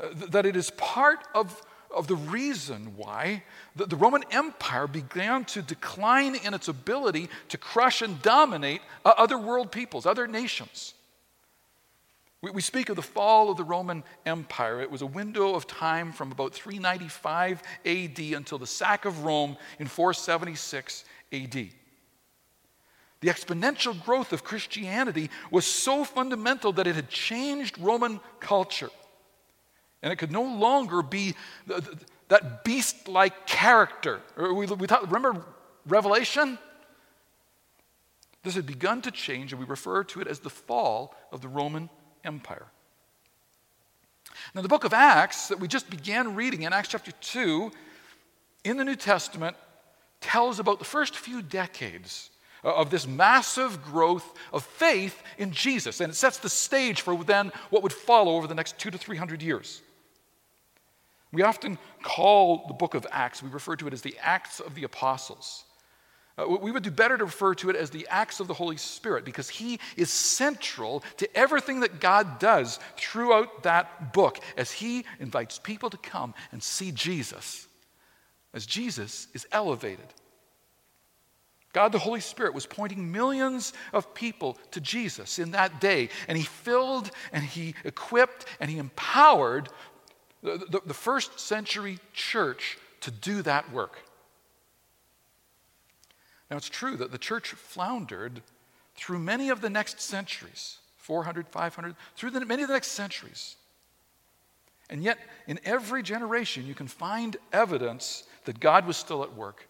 uh, 0.00 0.08
that 0.28 0.46
it 0.46 0.56
is 0.56 0.70
part 0.72 1.20
of, 1.34 1.62
of 1.94 2.06
the 2.06 2.16
reason 2.16 2.92
why 2.96 3.42
the, 3.74 3.86
the 3.86 3.96
Roman 3.96 4.22
Empire 4.30 4.86
began 4.86 5.44
to 5.46 5.62
decline 5.62 6.36
in 6.36 6.54
its 6.54 6.68
ability 6.68 7.28
to 7.48 7.58
crush 7.58 8.02
and 8.02 8.20
dominate 8.22 8.80
uh, 9.04 9.14
other 9.16 9.38
world 9.38 9.72
peoples, 9.72 10.06
other 10.06 10.26
nations. 10.26 10.94
We, 12.42 12.50
we 12.52 12.60
speak 12.60 12.88
of 12.90 12.96
the 12.96 13.02
fall 13.02 13.50
of 13.50 13.56
the 13.56 13.64
Roman 13.64 14.04
Empire. 14.24 14.80
It 14.80 14.90
was 14.90 15.02
a 15.02 15.06
window 15.06 15.54
of 15.54 15.66
time 15.66 16.12
from 16.12 16.30
about 16.30 16.52
395 16.52 17.62
AD 17.84 18.18
until 18.18 18.58
the 18.58 18.66
sack 18.66 19.04
of 19.04 19.24
Rome 19.24 19.56
in 19.78 19.86
476 19.88 21.04
AD. 21.32 21.68
The 23.20 23.28
exponential 23.28 24.00
growth 24.04 24.32
of 24.32 24.44
Christianity 24.44 25.30
was 25.50 25.66
so 25.66 26.04
fundamental 26.04 26.72
that 26.72 26.86
it 26.86 26.94
had 26.94 27.08
changed 27.08 27.78
Roman 27.78 28.20
culture. 28.38 28.90
And 30.02 30.12
it 30.12 30.16
could 30.16 30.30
no 30.30 30.42
longer 30.42 31.02
be 31.02 31.34
that 32.28 32.64
beast 32.64 33.08
like 33.08 33.46
character. 33.46 34.20
Uh, 34.36 34.54
we, 34.54 34.66
we 34.66 34.86
talk, 34.86 35.10
remember 35.10 35.44
Revelation? 35.86 36.58
This 38.44 38.54
had 38.54 38.66
begun 38.66 39.02
to 39.02 39.10
change, 39.10 39.52
and 39.52 39.60
we 39.60 39.66
refer 39.66 40.04
to 40.04 40.20
it 40.20 40.28
as 40.28 40.38
the 40.38 40.50
fall 40.50 41.14
of 41.32 41.40
the 41.40 41.48
Roman 41.48 41.90
Empire. 42.24 42.66
Now, 44.54 44.62
the 44.62 44.68
book 44.68 44.84
of 44.84 44.92
Acts 44.92 45.48
that 45.48 45.58
we 45.58 45.66
just 45.66 45.90
began 45.90 46.36
reading 46.36 46.62
in 46.62 46.72
Acts 46.72 46.88
chapter 46.90 47.10
2 47.10 47.72
in 48.64 48.76
the 48.76 48.84
New 48.84 48.96
Testament 48.96 49.56
tells 50.20 50.60
about 50.60 50.78
the 50.78 50.84
first 50.84 51.16
few 51.16 51.42
decades 51.42 52.30
of 52.70 52.90
this 52.90 53.06
massive 53.06 53.82
growth 53.82 54.32
of 54.52 54.64
faith 54.64 55.22
in 55.38 55.52
Jesus. 55.52 56.00
And 56.00 56.12
it 56.12 56.16
sets 56.16 56.38
the 56.38 56.48
stage 56.48 57.00
for 57.00 57.22
then 57.24 57.52
what 57.70 57.82
would 57.82 57.92
follow 57.92 58.36
over 58.36 58.46
the 58.46 58.54
next 58.54 58.78
two 58.78 58.90
to 58.90 58.98
three 58.98 59.16
hundred 59.16 59.42
years. 59.42 59.82
We 61.32 61.42
often 61.42 61.78
call 62.02 62.66
the 62.68 62.74
book 62.74 62.94
of 62.94 63.06
Acts, 63.10 63.42
we 63.42 63.50
refer 63.50 63.76
to 63.76 63.86
it 63.86 63.92
as 63.92 64.02
the 64.02 64.16
Acts 64.22 64.60
of 64.60 64.74
the 64.74 64.84
Apostles. 64.84 65.64
Uh, 66.38 66.46
we 66.46 66.70
would 66.70 66.84
do 66.84 66.90
better 66.90 67.18
to 67.18 67.24
refer 67.24 67.52
to 67.56 67.68
it 67.68 67.76
as 67.76 67.90
the 67.90 68.06
Acts 68.08 68.40
of 68.40 68.46
the 68.46 68.54
Holy 68.54 68.76
Spirit 68.76 69.24
because 69.24 69.48
He 69.48 69.80
is 69.96 70.08
central 70.08 71.02
to 71.16 71.36
everything 71.36 71.80
that 71.80 72.00
God 72.00 72.38
does 72.38 72.78
throughout 72.96 73.64
that 73.64 74.12
book 74.12 74.38
as 74.56 74.70
He 74.70 75.04
invites 75.18 75.58
people 75.58 75.90
to 75.90 75.96
come 75.98 76.34
and 76.52 76.62
see 76.62 76.92
Jesus, 76.92 77.66
as 78.54 78.64
Jesus 78.64 79.26
is 79.34 79.46
elevated 79.52 80.06
God 81.72 81.92
the 81.92 81.98
Holy 81.98 82.20
Spirit 82.20 82.54
was 82.54 82.66
pointing 82.66 83.12
millions 83.12 83.72
of 83.92 84.14
people 84.14 84.56
to 84.70 84.80
Jesus 84.80 85.38
in 85.38 85.50
that 85.52 85.80
day, 85.80 86.08
and 86.26 86.38
He 86.38 86.44
filled 86.44 87.10
and 87.32 87.44
He 87.44 87.74
equipped 87.84 88.46
and 88.60 88.70
He 88.70 88.78
empowered 88.78 89.68
the, 90.42 90.58
the, 90.70 90.80
the 90.86 90.94
first 90.94 91.38
century 91.38 91.98
church 92.12 92.78
to 93.00 93.10
do 93.10 93.42
that 93.42 93.70
work. 93.72 93.98
Now, 96.50 96.56
it's 96.56 96.68
true 96.68 96.96
that 96.96 97.12
the 97.12 97.18
church 97.18 97.50
floundered 97.50 98.42
through 98.96 99.18
many 99.18 99.50
of 99.50 99.60
the 99.60 99.70
next 99.70 100.00
centuries 100.00 100.78
400, 100.96 101.48
500, 101.48 101.94
through 102.16 102.30
the, 102.30 102.44
many 102.44 102.62
of 102.62 102.68
the 102.68 102.74
next 102.74 102.92
centuries. 102.92 103.56
And 104.90 105.02
yet, 105.02 105.18
in 105.46 105.58
every 105.64 106.02
generation, 106.02 106.66
you 106.66 106.74
can 106.74 106.88
find 106.88 107.36
evidence 107.52 108.24
that 108.44 108.58
God 108.60 108.86
was 108.86 108.96
still 108.96 109.22
at 109.22 109.34
work. 109.34 109.66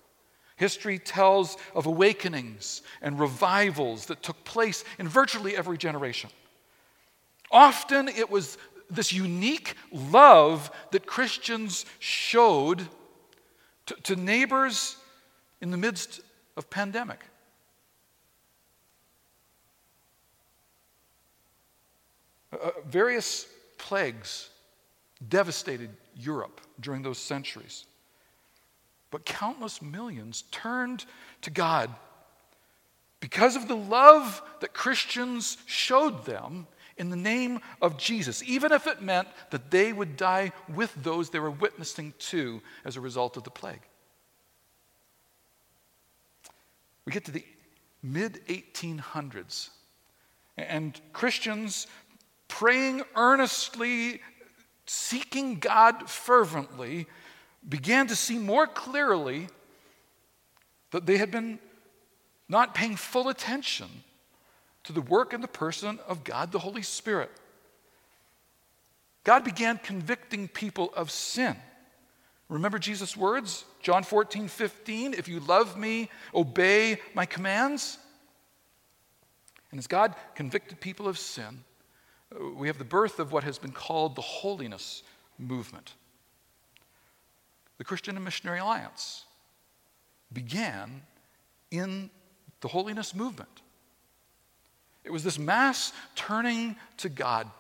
History 0.59 0.99
tells 0.99 1.57
of 1.73 1.87
awakenings 1.87 2.83
and 3.01 3.19
revivals 3.19 4.07
that 4.07 4.25
took 4.25 4.43
place 4.45 4.85
in 4.99 5.07
virtually 5.07 5.57
every 5.57 5.79
generation. 5.79 6.31
Often 7.53 8.09
it 8.09 8.29
was 8.29 8.59
this 8.91 9.13
unique 9.13 9.75
love 9.93 10.73
that 10.91 11.07
Christians 11.07 11.87
showed 12.01 12.89
to, 13.87 13.95
to 14.03 14.17
neighbors 14.17 14.97
in 15.61 15.71
the 15.71 15.77
midst 15.77 16.21
of 16.57 16.69
pandemic. 16.69 17.21
Uh, 22.53 22.57
uh 22.57 22.71
various 22.85 23.47
plagues 23.77 24.51
devastated 25.29 25.91
Europe 26.17 26.61
during 26.81 27.03
those 27.03 27.19
centuries. 27.19 27.85
But 29.11 29.25
countless 29.25 29.81
millions 29.81 30.45
turned 30.51 31.05
to 31.43 31.51
God 31.51 31.91
because 33.21 33.57
of 33.57 33.69
the 33.69 33.77
love 33.77 34.43
that 34.61 34.73
Christians 34.73 35.59
showed 35.67 36.25
them 36.25 36.67
in 36.97 37.11
the 37.11 37.17
name 37.17 37.61
of 37.81 37.97
Jesus, 37.97 38.43
even 38.43 38.73
if 38.73 38.87
it 38.87 39.01
meant 39.01 39.29
that 39.51 39.71
they 39.71 39.93
would 39.93 40.17
die 40.17 40.53
with 40.69 40.93
those 41.03 41.31
they 41.31 41.39
were 41.39 41.51
witnessing 41.51 42.13
to 42.19 42.61
as 42.85 42.97
a 42.97 43.01
result 43.01 43.37
of 43.37 43.45
the 43.45 43.51
plague. 43.51 43.81
We 47.05 47.13
get 47.13 47.25
to 47.25 47.31
the 47.31 47.45
mid 48.03 48.45
1800s, 48.49 49.71
and 50.57 51.01
Christians 51.13 51.87
praying 52.49 53.03
earnestly, 53.15 54.21
seeking 54.87 55.59
God 55.59 56.11
fervently, 56.11 57.07
began 57.67 58.07
to 58.09 58.17
see 58.17 58.39
more 58.39 58.67
clearly 58.67 59.49
that 60.91 61.07
they 61.07 61.19
had 61.19 61.31
been 61.31 61.59
not 62.49 62.75
paying 62.75 62.97
full 62.97 63.29
attention 63.29 63.89
to 64.85 64.93
the 64.93 65.01
work 65.01 65.33
and 65.33 65.43
the 65.43 65.49
person 65.49 65.99
of 66.09 66.25
God 66.25 66.53
the 66.53 66.59
Holy 66.59 66.83
Spirit. 66.83 67.31
God 69.25 69.45
began 69.45 69.79
convicting 69.79 70.49
people 70.49 70.93
of 70.97 71.11
sin. 71.11 71.57
Remember 72.49 72.79
Jesus' 72.79 73.15
words? 73.15 73.67
John 73.83 74.03
14, 74.03 74.49
15. 74.49 75.13
If 75.13 75.29
you 75.29 75.41
love 75.41 75.77
me, 75.77 76.09
obey 76.35 76.99
my 77.13 77.27
commands. 77.27 77.99
And 79.71 79.79
as 79.79 79.87
God 79.87 80.15
convicted 80.35 80.81
people 80.81 81.07
of 81.07 81.19
sin, 81.19 81.65
uh, 82.35 82.49
we 82.57 82.69
have 82.69 82.79
the 82.79 82.85
birth 82.85 83.19
of 83.19 83.33
what 83.33 83.45
has 83.45 83.59
been 83.59 83.73
called 83.73 84.17
the 84.17 84.23
holiness 84.23 85.03
movement 85.39 85.93
the 87.79 87.85
Christian 87.85 88.17
and 88.17 88.25
Missionary 88.25 88.59
Alliance 88.59 89.25
began 90.33 91.03
in 91.71 92.11
the 92.61 92.69
holiness 92.69 93.15
movement. 93.15 93.63
It 95.05 95.11
was 95.11 95.25
this 95.25 95.39
mass 95.39 95.93
turning 96.15 96.77
to 96.99 97.09
God 97.09 97.51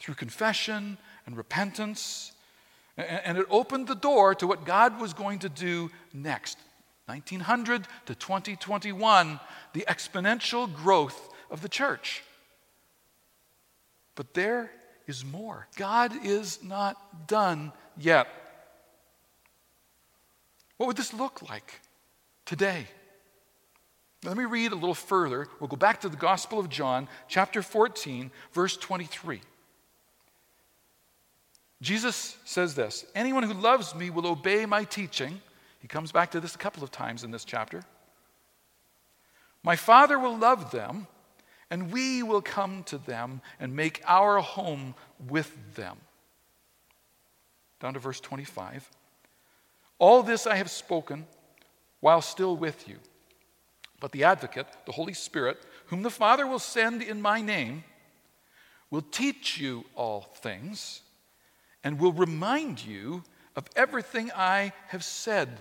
through 0.00 0.16
confession 0.16 0.98
and 1.24 1.36
repentance, 1.36 2.32
and 2.96 3.38
it 3.38 3.46
opened 3.48 3.86
the 3.86 3.94
door 3.94 4.34
to 4.34 4.46
what 4.46 4.64
God 4.64 5.00
was 5.00 5.14
going 5.14 5.38
to 5.40 5.48
do 5.48 5.90
next. 6.12 6.58
1900 7.06 7.86
to 8.06 8.14
2021, 8.14 9.40
the 9.72 9.84
exponential 9.88 10.72
growth 10.74 11.30
of 11.50 11.62
the 11.62 11.68
church. 11.68 12.22
But 14.14 14.34
there 14.34 14.70
is 15.06 15.24
more. 15.24 15.66
God 15.76 16.12
is 16.24 16.62
not 16.62 17.26
done 17.26 17.72
yet. 17.96 18.28
What 20.76 20.86
would 20.86 20.96
this 20.96 21.14
look 21.14 21.48
like 21.48 21.80
today? 22.44 22.86
Let 24.24 24.36
me 24.36 24.44
read 24.44 24.72
a 24.72 24.74
little 24.74 24.94
further. 24.94 25.48
We'll 25.60 25.68
go 25.68 25.76
back 25.76 26.00
to 26.00 26.08
the 26.08 26.16
Gospel 26.16 26.58
of 26.58 26.68
John, 26.68 27.08
chapter 27.28 27.62
14, 27.62 28.30
verse 28.52 28.76
23. 28.76 29.40
Jesus 31.82 32.36
says 32.44 32.74
this 32.74 33.04
Anyone 33.14 33.42
who 33.42 33.52
loves 33.52 33.94
me 33.94 34.10
will 34.10 34.26
obey 34.26 34.64
my 34.66 34.84
teaching. 34.84 35.40
He 35.80 35.88
comes 35.88 36.10
back 36.10 36.30
to 36.30 36.40
this 36.40 36.54
a 36.54 36.58
couple 36.58 36.82
of 36.82 36.90
times 36.90 37.24
in 37.24 37.30
this 37.30 37.44
chapter. 37.44 37.82
My 39.62 39.76
Father 39.76 40.18
will 40.18 40.36
love 40.36 40.70
them, 40.70 41.06
and 41.70 41.92
we 41.92 42.22
will 42.22 42.40
come 42.40 42.84
to 42.84 42.96
them 42.96 43.42
and 43.60 43.76
make 43.76 44.02
our 44.06 44.38
home 44.40 44.94
with 45.28 45.74
them. 45.74 45.98
Down 47.80 47.92
to 47.94 48.00
verse 48.00 48.20
25. 48.20 48.88
All 49.98 50.22
this 50.22 50.46
I 50.46 50.56
have 50.56 50.70
spoken 50.70 51.26
while 52.00 52.20
still 52.20 52.56
with 52.56 52.88
you. 52.88 52.96
But 54.00 54.12
the 54.12 54.24
advocate, 54.24 54.66
the 54.86 54.92
Holy 54.92 55.14
Spirit, 55.14 55.58
whom 55.86 56.02
the 56.02 56.10
Father 56.10 56.46
will 56.46 56.58
send 56.58 57.02
in 57.02 57.22
my 57.22 57.40
name, 57.40 57.84
will 58.90 59.02
teach 59.02 59.58
you 59.58 59.84
all 59.94 60.22
things 60.36 61.00
and 61.82 61.98
will 61.98 62.12
remind 62.12 62.84
you 62.84 63.22
of 63.56 63.68
everything 63.76 64.30
I 64.34 64.72
have 64.88 65.04
said 65.04 65.60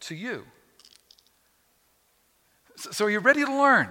to 0.00 0.14
you. 0.14 0.44
So, 2.76 3.06
are 3.06 3.10
you 3.10 3.18
ready 3.18 3.44
to 3.44 3.52
learn? 3.52 3.88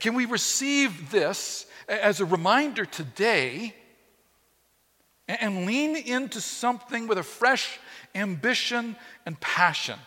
Can 0.00 0.14
we 0.14 0.26
receive 0.26 1.10
this 1.10 1.66
as 1.88 2.20
a 2.20 2.24
reminder 2.24 2.84
today 2.84 3.74
and 5.28 5.66
lean 5.66 5.96
into 5.96 6.40
something 6.40 7.06
with 7.06 7.18
a 7.18 7.22
fresh 7.22 7.78
ambition 8.14 8.96
and 9.26 9.40
passion? 9.40 9.98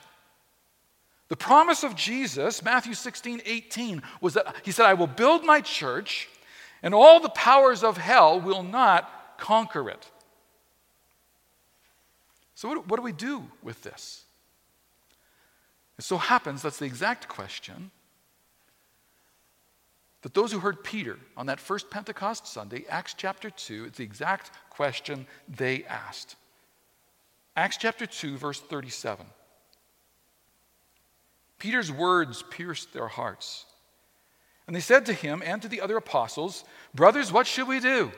The 1.30 1.36
promise 1.36 1.84
of 1.84 1.96
Jesus, 1.96 2.64
Matthew 2.64 2.94
16, 2.94 3.42
18, 3.46 4.02
was 4.22 4.36
that 4.36 4.56
he 4.64 4.72
said, 4.72 4.86
I 4.86 4.94
will 4.94 5.08
build 5.08 5.44
my 5.44 5.60
church, 5.60 6.30
and 6.82 6.94
all 6.94 7.20
the 7.20 7.30
powers 7.30 7.84
of 7.84 7.98
hell 7.98 8.40
will 8.40 8.64
not 8.64 9.38
conquer 9.38 9.90
it. 9.90 10.10
So, 12.56 12.70
what, 12.70 12.88
what 12.88 12.98
do 12.98 13.04
we 13.04 13.12
do 13.12 13.44
with 13.62 13.84
this? 13.84 14.24
It 15.98 16.04
so 16.04 16.18
happens 16.18 16.62
that's 16.62 16.78
the 16.78 16.86
exact 16.86 17.28
question 17.28 17.92
that 20.28 20.34
those 20.34 20.52
who 20.52 20.60
heard 20.60 20.84
Peter 20.84 21.18
on 21.38 21.46
that 21.46 21.58
first 21.58 21.90
Pentecost 21.90 22.48
Sunday, 22.48 22.84
Acts 22.90 23.14
chapter 23.14 23.50
2, 23.50 23.86
it's 23.86 23.98
the 23.98 24.04
exact 24.04 24.52
question 24.70 25.26
they 25.48 25.86
asked. 25.86 26.36
Acts 27.56 27.78
chapter 27.78 28.06
2, 28.06 28.36
verse 28.36 28.60
37. 28.60 29.26
Peter's 31.60 31.90
words 31.90 32.44
pierced 32.52 32.92
their 32.92 33.08
hearts. 33.08 33.68
And 34.68 34.76
they 34.76 34.82
said 34.82 35.06
to 35.06 35.14
him 35.14 35.42
and 35.46 35.62
to 35.62 35.70
the 35.70 35.80
other 35.80 35.96
apostles, 35.96 36.66
Brothers, 36.94 37.32
what 37.32 37.48
should 37.48 37.70
we 37.70 37.80
do? 37.80 38.12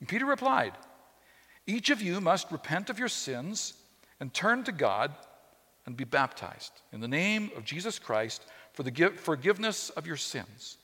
And 0.00 0.06
Peter 0.06 0.26
replied, 0.26 0.74
Each 1.66 1.88
of 1.88 2.02
you 2.02 2.20
must 2.20 2.52
repent 2.52 2.90
of 2.90 2.98
your 2.98 3.08
sins 3.08 3.72
and 4.20 4.34
turn 4.34 4.64
to 4.64 4.72
God 4.72 5.14
and 5.86 5.96
be 5.96 6.04
baptized 6.04 6.72
in 6.92 7.00
the 7.00 7.08
name 7.08 7.50
of 7.56 7.64
Jesus 7.64 7.98
Christ 7.98 8.42
for 8.76 8.82
the 8.82 9.10
forgiveness 9.16 9.88
of 9.90 10.06
your 10.06 10.18
sins. 10.18 10.76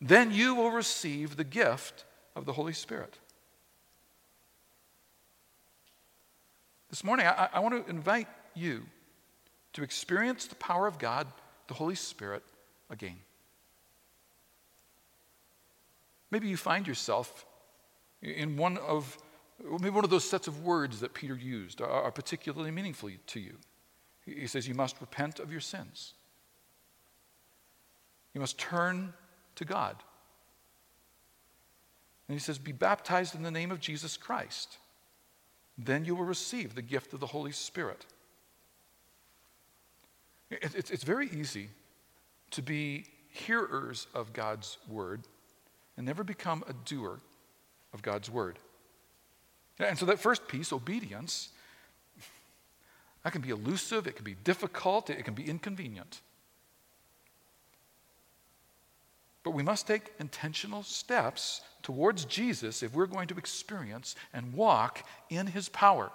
Then 0.00 0.32
you 0.32 0.54
will 0.54 0.70
receive 0.70 1.36
the 1.36 1.44
gift 1.44 2.04
of 2.36 2.46
the 2.46 2.52
Holy 2.52 2.72
Spirit. 2.72 3.18
This 6.90 7.02
morning, 7.02 7.26
I, 7.26 7.48
I 7.54 7.58
want 7.58 7.84
to 7.84 7.90
invite 7.90 8.28
you 8.54 8.84
to 9.72 9.82
experience 9.82 10.46
the 10.46 10.54
power 10.54 10.86
of 10.86 10.98
God, 10.98 11.26
the 11.66 11.74
Holy 11.74 11.96
Spirit, 11.96 12.44
again. 12.88 13.16
Maybe 16.30 16.46
you 16.46 16.56
find 16.56 16.86
yourself 16.86 17.46
in 18.22 18.56
one 18.56 18.78
of, 18.78 19.18
maybe 19.60 19.90
one 19.90 20.04
of 20.04 20.10
those 20.10 20.28
sets 20.28 20.46
of 20.46 20.64
words 20.64 21.00
that 21.00 21.14
Peter 21.14 21.34
used 21.34 21.80
are, 21.80 21.90
are 21.90 22.12
particularly 22.12 22.70
meaningful 22.70 23.10
to 23.26 23.40
you. 23.40 23.56
He 24.24 24.46
says, 24.46 24.68
You 24.68 24.74
must 24.74 25.00
repent 25.00 25.40
of 25.40 25.50
your 25.50 25.60
sins. 25.60 26.14
You 28.34 28.40
must 28.40 28.58
turn 28.58 29.12
to 29.56 29.64
God. 29.64 29.96
And 32.28 32.34
he 32.34 32.40
says, 32.40 32.58
Be 32.58 32.72
baptized 32.72 33.34
in 33.34 33.42
the 33.42 33.50
name 33.50 33.70
of 33.70 33.80
Jesus 33.80 34.16
Christ. 34.16 34.78
Then 35.76 36.04
you 36.04 36.14
will 36.14 36.24
receive 36.24 36.74
the 36.74 36.82
gift 36.82 37.12
of 37.12 37.20
the 37.20 37.26
Holy 37.26 37.52
Spirit. 37.52 38.06
It's, 40.50 40.90
it's 40.90 41.04
very 41.04 41.28
easy 41.28 41.68
to 42.50 42.62
be 42.62 43.06
hearers 43.30 44.06
of 44.14 44.32
God's 44.32 44.76
word 44.88 45.22
and 45.96 46.06
never 46.06 46.22
become 46.22 46.62
a 46.68 46.72
doer 46.72 47.20
of 47.94 48.02
God's 48.02 48.30
word. 48.30 48.58
And 49.78 49.98
so 49.98 50.06
that 50.06 50.18
first 50.18 50.46
piece, 50.48 50.72
obedience, 50.72 51.48
that 53.24 53.32
can 53.32 53.40
be 53.40 53.50
elusive, 53.50 54.06
it 54.06 54.16
can 54.16 54.24
be 54.24 54.36
difficult, 54.44 55.10
it 55.10 55.24
can 55.24 55.34
be 55.34 55.48
inconvenient. 55.48 56.20
But 59.44 59.52
we 59.52 59.62
must 59.62 59.86
take 59.86 60.12
intentional 60.20 60.82
steps 60.82 61.62
towards 61.82 62.24
Jesus 62.26 62.82
if 62.82 62.94
we're 62.94 63.06
going 63.06 63.28
to 63.28 63.36
experience 63.36 64.14
and 64.32 64.54
walk 64.54 65.04
in 65.30 65.48
his 65.48 65.68
power. 65.68 66.10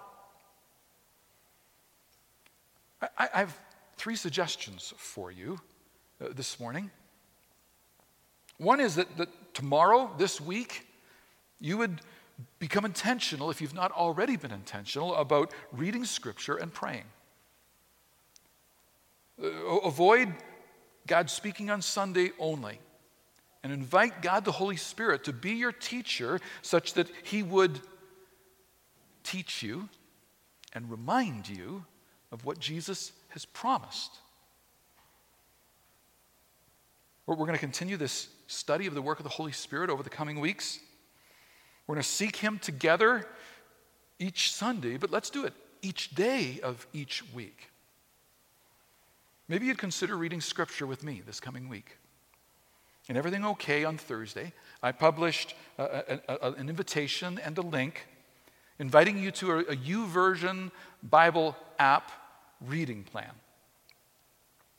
I, 3.02 3.28
I 3.34 3.38
have 3.38 3.58
three 3.96 4.16
suggestions 4.16 4.94
for 4.96 5.30
you 5.30 5.60
uh, 6.22 6.28
this 6.34 6.58
morning. 6.58 6.90
One 8.56 8.80
is 8.80 8.96
that, 8.96 9.16
that 9.18 9.28
tomorrow, 9.54 10.10
this 10.18 10.40
week, 10.40 10.86
you 11.60 11.76
would 11.78 12.00
become 12.58 12.84
intentional, 12.84 13.50
if 13.50 13.60
you've 13.60 13.74
not 13.74 13.92
already 13.92 14.36
been 14.36 14.52
intentional, 14.52 15.14
about 15.16 15.52
reading 15.72 16.04
Scripture 16.04 16.56
and 16.56 16.72
praying. 16.72 17.04
Uh, 19.40 19.46
avoid 19.84 20.32
God 21.06 21.30
speaking 21.30 21.70
on 21.70 21.82
Sunday 21.82 22.30
only 22.38 22.80
and 23.62 23.72
invite 23.72 24.22
God 24.22 24.44
the 24.44 24.52
Holy 24.52 24.76
Spirit 24.76 25.24
to 25.24 25.32
be 25.32 25.52
your 25.52 25.72
teacher 25.72 26.40
such 26.62 26.94
that 26.94 27.08
He 27.24 27.42
would 27.42 27.80
teach 29.24 29.62
you 29.62 29.88
and 30.72 30.90
remind 30.90 31.48
you 31.48 31.84
of 32.30 32.44
what 32.44 32.58
Jesus 32.58 33.12
has 33.30 33.44
promised. 33.44 34.18
We're 37.26 37.36
going 37.36 37.52
to 37.52 37.58
continue 37.58 37.98
this 37.98 38.28
study 38.46 38.86
of 38.86 38.94
the 38.94 39.02
work 39.02 39.18
of 39.18 39.24
the 39.24 39.30
Holy 39.30 39.52
Spirit 39.52 39.90
over 39.90 40.02
the 40.02 40.08
coming 40.08 40.40
weeks. 40.40 40.78
We're 41.86 41.96
going 41.96 42.02
to 42.02 42.08
seek 42.08 42.36
Him 42.36 42.58
together 42.58 43.26
each 44.18 44.52
Sunday, 44.52 44.96
but 44.96 45.10
let's 45.10 45.28
do 45.28 45.44
it 45.44 45.52
each 45.82 46.14
day 46.14 46.58
of 46.62 46.86
each 46.92 47.22
week. 47.34 47.70
Maybe 49.46 49.66
you'd 49.66 49.78
consider 49.78 50.16
reading 50.16 50.40
Scripture 50.40 50.86
with 50.86 51.04
me 51.04 51.22
this 51.26 51.40
coming 51.40 51.68
week. 51.68 51.96
And 53.08 53.16
everything 53.16 53.44
okay 53.44 53.84
on 53.84 53.96
Thursday, 53.96 54.52
I 54.82 54.92
published 54.92 55.54
a, 55.78 55.82
a, 55.82 56.20
a, 56.28 56.52
an 56.52 56.68
invitation 56.68 57.40
and 57.42 57.56
a 57.56 57.62
link 57.62 58.06
inviting 58.78 59.18
you 59.18 59.30
to 59.32 59.52
a, 59.52 59.58
a 59.60 59.76
YouVersion 59.76 60.70
Bible 61.02 61.56
app 61.78 62.12
reading 62.60 63.04
plan. 63.04 63.30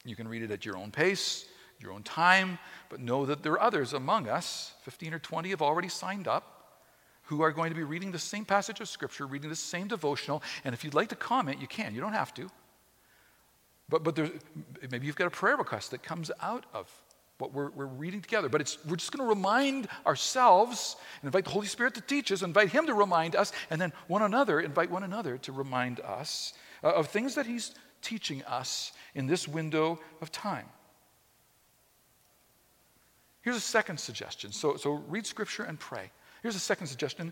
You 0.06 0.16
can 0.16 0.28
read 0.28 0.44
it 0.44 0.52
at 0.52 0.66
your 0.66 0.78
own 0.78 0.92
pace, 0.92 1.46
your 1.80 1.92
own 1.92 2.04
time, 2.04 2.60
but 2.90 3.00
know 3.00 3.26
that 3.26 3.44
there 3.44 3.54
are 3.54 3.62
others 3.62 3.94
among 3.94 4.28
us, 4.28 4.74
15 4.84 5.14
or 5.14 5.20
20 5.20 5.50
have 5.50 5.62
already 5.62 5.90
signed 5.90 6.28
up, 6.28 6.56
who 7.24 7.42
are 7.42 7.52
going 7.52 7.70
to 7.70 7.76
be 7.76 7.84
reading 7.84 8.12
the 8.12 8.20
same 8.20 8.46
passage 8.46 8.80
of 8.80 8.90
Scripture, 8.90 9.28
reading 9.28 9.50
the 9.50 9.56
same 9.56 9.88
devotional. 9.88 10.42
And 10.64 10.74
if 10.74 10.84
you'd 10.84 10.94
like 10.96 11.10
to 11.10 11.16
comment, 11.16 11.62
you 11.62 11.68
can. 11.68 11.94
You 11.94 12.02
don't 12.02 12.14
have 12.14 12.34
to. 12.36 12.50
But, 13.88 14.04
but 14.04 14.18
maybe 14.92 15.06
you've 15.06 15.16
got 15.16 15.28
a 15.28 15.32
prayer 15.32 15.58
request 15.58 15.92
that 15.92 16.04
comes 16.04 16.32
out 16.42 16.66
of 16.74 16.90
what 17.40 17.54
we're, 17.54 17.70
we're 17.72 17.86
reading 17.86 18.22
together. 18.22 18.50
But 18.50 18.62
it's, 18.62 18.78
we're 18.86 18.98
just 18.98 19.12
going 19.12 19.28
to 19.28 19.34
remind 19.34 19.88
ourselves 20.06 20.98
and 21.22 21.28
invite 21.28 21.46
the 21.46 21.50
Holy 21.50 21.68
Spirit 21.68 21.96
to 21.96 22.02
teach 22.02 22.32
us, 22.32 22.44
invite 22.44 22.70
Him 22.70 22.86
to 22.86 22.94
remind 22.94 23.36
us, 23.36 23.52
and 23.72 23.82
then 23.82 23.92
one 24.08 24.22
another, 24.22 24.60
invite 24.60 24.92
one 24.92 25.04
another 25.04 25.38
to 25.40 25.52
remind 25.52 26.00
us 26.02 26.54
uh, 26.84 26.94
of 26.94 27.08
things 27.08 27.36
that 27.36 27.48
He's 27.48 27.74
teaching 28.02 28.44
us 28.44 28.92
in 29.16 29.26
this 29.26 29.48
window 29.48 30.00
of 30.22 30.32
time. 30.32 30.66
Here's 33.42 33.58
a 33.58 33.62
second 33.62 34.00
suggestion. 34.00 34.52
So, 34.52 34.76
so 34.76 34.92
read 35.08 35.26
Scripture 35.26 35.64
and 35.64 35.80
pray. 35.80 36.12
Here's 36.44 36.56
a 36.56 36.60
second 36.60 36.88
suggestion 36.88 37.32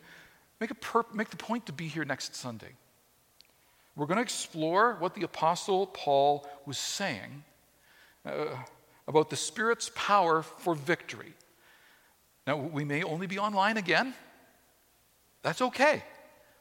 make, 0.59 0.71
a 0.71 0.75
perp- 0.75 1.13
make 1.13 1.29
the 1.29 1.37
point 1.37 1.65
to 1.67 1.73
be 1.73 1.87
here 1.87 2.05
next 2.05 2.35
Sunday. 2.35 2.71
We're 3.95 4.05
going 4.05 4.17
to 4.17 4.23
explore 4.23 4.95
what 4.99 5.15
the 5.15 5.23
Apostle 5.23 5.87
Paul 5.87 6.47
was 6.65 6.77
saying 6.77 7.43
uh, 8.25 8.45
about 9.07 9.29
the 9.29 9.35
Spirit's 9.35 9.91
power 9.95 10.41
for 10.41 10.75
victory. 10.75 11.33
Now, 12.45 12.57
we 12.57 12.83
may 12.83 13.03
only 13.03 13.27
be 13.27 13.39
online 13.39 13.77
again. 13.77 14.13
That's 15.43 15.61
okay. 15.61 16.03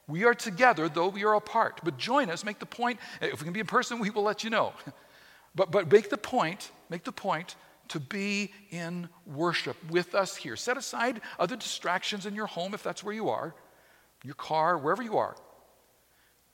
We 0.09 0.25
are 0.25 0.35
together, 0.35 0.89
though 0.89 1.09
we 1.09 1.25
are 1.25 1.35
apart. 1.35 1.81
But 1.83 1.99
join 1.99 2.31
us, 2.31 2.45
make 2.45 2.59
the 2.59 2.67
point. 2.67 3.01
If 3.21 3.41
we 3.41 3.45
can 3.45 3.53
be 3.53 3.61
in 3.61 3.67
person, 3.67 3.99
we 3.99 4.11
will 4.11 4.23
let 4.23 4.45
you 4.45 4.51
know. 4.51 4.73
But, 5.57 5.71
but 5.71 5.91
make 5.91 6.11
the 6.11 6.19
point, 6.19 6.71
make 6.91 7.05
the 7.05 7.13
point 7.13 7.57
to 7.89 7.99
be 7.99 8.53
in 8.71 9.09
worship 9.25 9.77
with 9.91 10.15
us 10.15 10.37
here. 10.37 10.55
Set 10.55 10.77
aside 10.77 11.23
other 11.39 11.57
distractions 11.57 12.27
in 12.27 12.35
your 12.35 12.45
home 12.45 12.75
if 12.75 12.83
that's 12.83 13.03
where 13.03 13.15
you 13.15 13.31
are, 13.31 13.55
your 14.23 14.35
car, 14.35 14.77
wherever 14.77 15.03
you 15.03 15.17
are. 15.17 15.35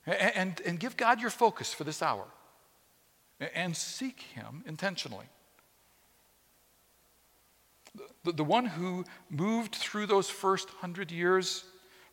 And, 0.06 0.60
and, 0.64 0.80
give 0.80 0.96
God 0.96 1.20
your 1.20 1.30
focus 1.30 1.74
for 1.74 1.82
this 1.82 2.00
hour. 2.00 2.24
And 3.40 3.76
seek 3.76 4.20
Him 4.20 4.62
intentionally. 4.66 5.26
The, 8.24 8.32
the 8.32 8.44
one 8.44 8.66
who 8.66 9.04
moved 9.30 9.74
through 9.74 10.06
those 10.06 10.30
first 10.30 10.68
hundred 10.80 11.10
years 11.10 11.64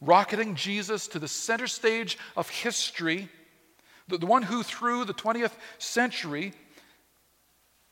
rocketing 0.02 0.56
Jesus 0.56 1.08
to 1.10 1.20
the 1.20 1.28
center 1.28 1.68
stage 1.68 2.18
of 2.36 2.50
history, 2.50 3.30
The, 4.08 4.18
the 4.18 4.26
one 4.26 4.44
who, 4.44 4.64
through 4.64 5.06
the 5.06 5.14
20th 5.14 5.54
century, 5.78 6.54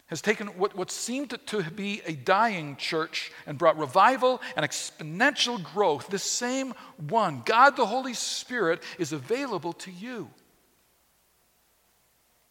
has 0.08 0.22
taken 0.22 0.48
what, 0.48 0.76
what 0.76 0.90
seemed 0.90 1.38
to, 1.48 1.64
be 1.64 2.02
a 2.06 2.14
dying 2.14 2.78
church 2.78 3.32
and 3.46 3.58
brought 3.58 3.78
revival 3.78 4.42
and 4.56 4.66
exponential 4.66 5.62
growth. 5.62 6.08
The 6.08 6.18
same 6.18 6.74
one, 7.10 7.42
God 7.46 7.76
the 7.76 7.86
Holy 7.86 8.14
Spirit, 8.14 8.82
is 8.98 9.12
available 9.12 9.74
to 9.74 9.92
you. 9.92 10.30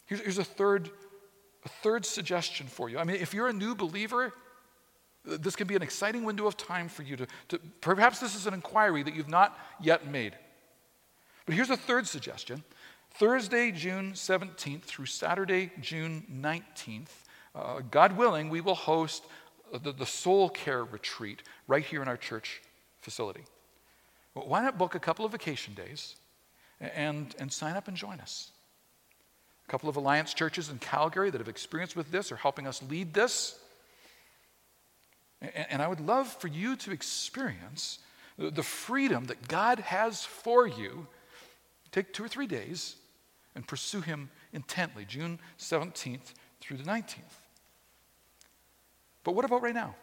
Here's, 0.05 0.21
here's 0.21 0.39
a, 0.39 0.45
third, 0.45 0.91
a 1.65 1.69
third 1.69 2.05
suggestion 2.05 2.67
for 2.67 2.91
you. 2.91 2.99
I 2.99 3.05
mean, 3.05 3.17
if 3.17 3.33
you're 3.33 3.49
a 3.49 3.55
new 3.55 3.75
believer, 3.75 4.35
this 5.27 5.57
can 5.57 5.67
be 5.67 5.75
an 5.75 5.83
exciting 5.83 6.25
window 6.25 6.47
of 6.47 6.57
time 6.57 6.89
for 6.89 7.03
you 7.03 7.17
to, 7.17 7.27
to 7.49 7.59
perhaps 7.81 8.21
this 8.21 8.35
is 8.35 8.47
an 8.47 8.55
inquiry 8.55 9.03
that 9.03 9.15
you've 9.15 9.29
not 9.29 9.59
yet 9.81 10.07
made. 10.07 10.35
But 11.45 11.55
here's 11.55 11.71
a 11.71 11.77
third 11.77 12.07
suggestion 12.07 12.63
Thursday, 13.15 13.73
June 13.73 14.13
17th 14.13 14.83
through 14.83 15.07
Saturday, 15.07 15.73
June 15.81 16.25
19th, 16.31 17.09
uh, 17.55 17.81
God 17.91 18.17
willing, 18.17 18.51
we 18.51 18.61
will 18.61 18.75
host 18.75 19.25
the, 19.83 19.93
the 19.93 20.07
soul 20.07 20.51
care 20.51 20.85
retreat 20.85 21.43
right 21.67 21.85
here 21.85 22.03
in 22.03 22.09
our 22.09 22.17
church 22.17 22.61
facility. 23.01 23.45
Well, 24.35 24.47
why 24.47 24.63
not 24.63 24.77
book 24.77 24.95
a 24.95 25.01
couple 25.01 25.25
of 25.25 25.33
vacation 25.33 25.73
days 25.75 26.17
and, 26.81 27.35
and 27.39 27.51
sign 27.51 27.75
up 27.75 27.89
and 27.89 27.97
join 27.97 28.21
us? 28.21 28.51
A 29.67 29.71
couple 29.71 29.89
of 29.89 29.97
alliance 29.97 30.35
churches 30.35 30.69
in 30.69 30.79
Calgary 30.79 31.31
that 31.31 31.39
have 31.39 31.49
experience 31.49 31.97
with 31.97 32.11
this 32.13 32.31
are 32.31 32.37
helping 32.37 32.67
us 32.67 32.83
lead 32.83 33.15
this. 33.15 33.59
And, 35.41 35.83
I 35.83 35.89
would 35.89 36.01
love 36.01 36.29
for 36.29 36.49
you 36.49 36.77
to 36.77 36.93
experience 36.93 37.99
the 38.39 38.63
freedom 38.63 39.25
that 39.25 39.49
God 39.49 39.81
has 39.81 40.25
for 40.25 40.67
you. 40.67 41.07
Take 41.93 42.13
two 42.13 42.25
or 42.25 42.29
three 42.29 42.47
days 42.47 42.97
and 43.55 43.67
pursue 43.67 44.01
Him 44.01 44.31
intently, 44.53 45.05
June 45.05 45.39
17th 45.59 46.33
through 46.61 46.79
the 46.79 46.85
19th. 46.85 47.21
But 49.25 49.33
what 49.35 49.45
about 49.45 49.63
right 49.63 49.75
now? 49.75 49.95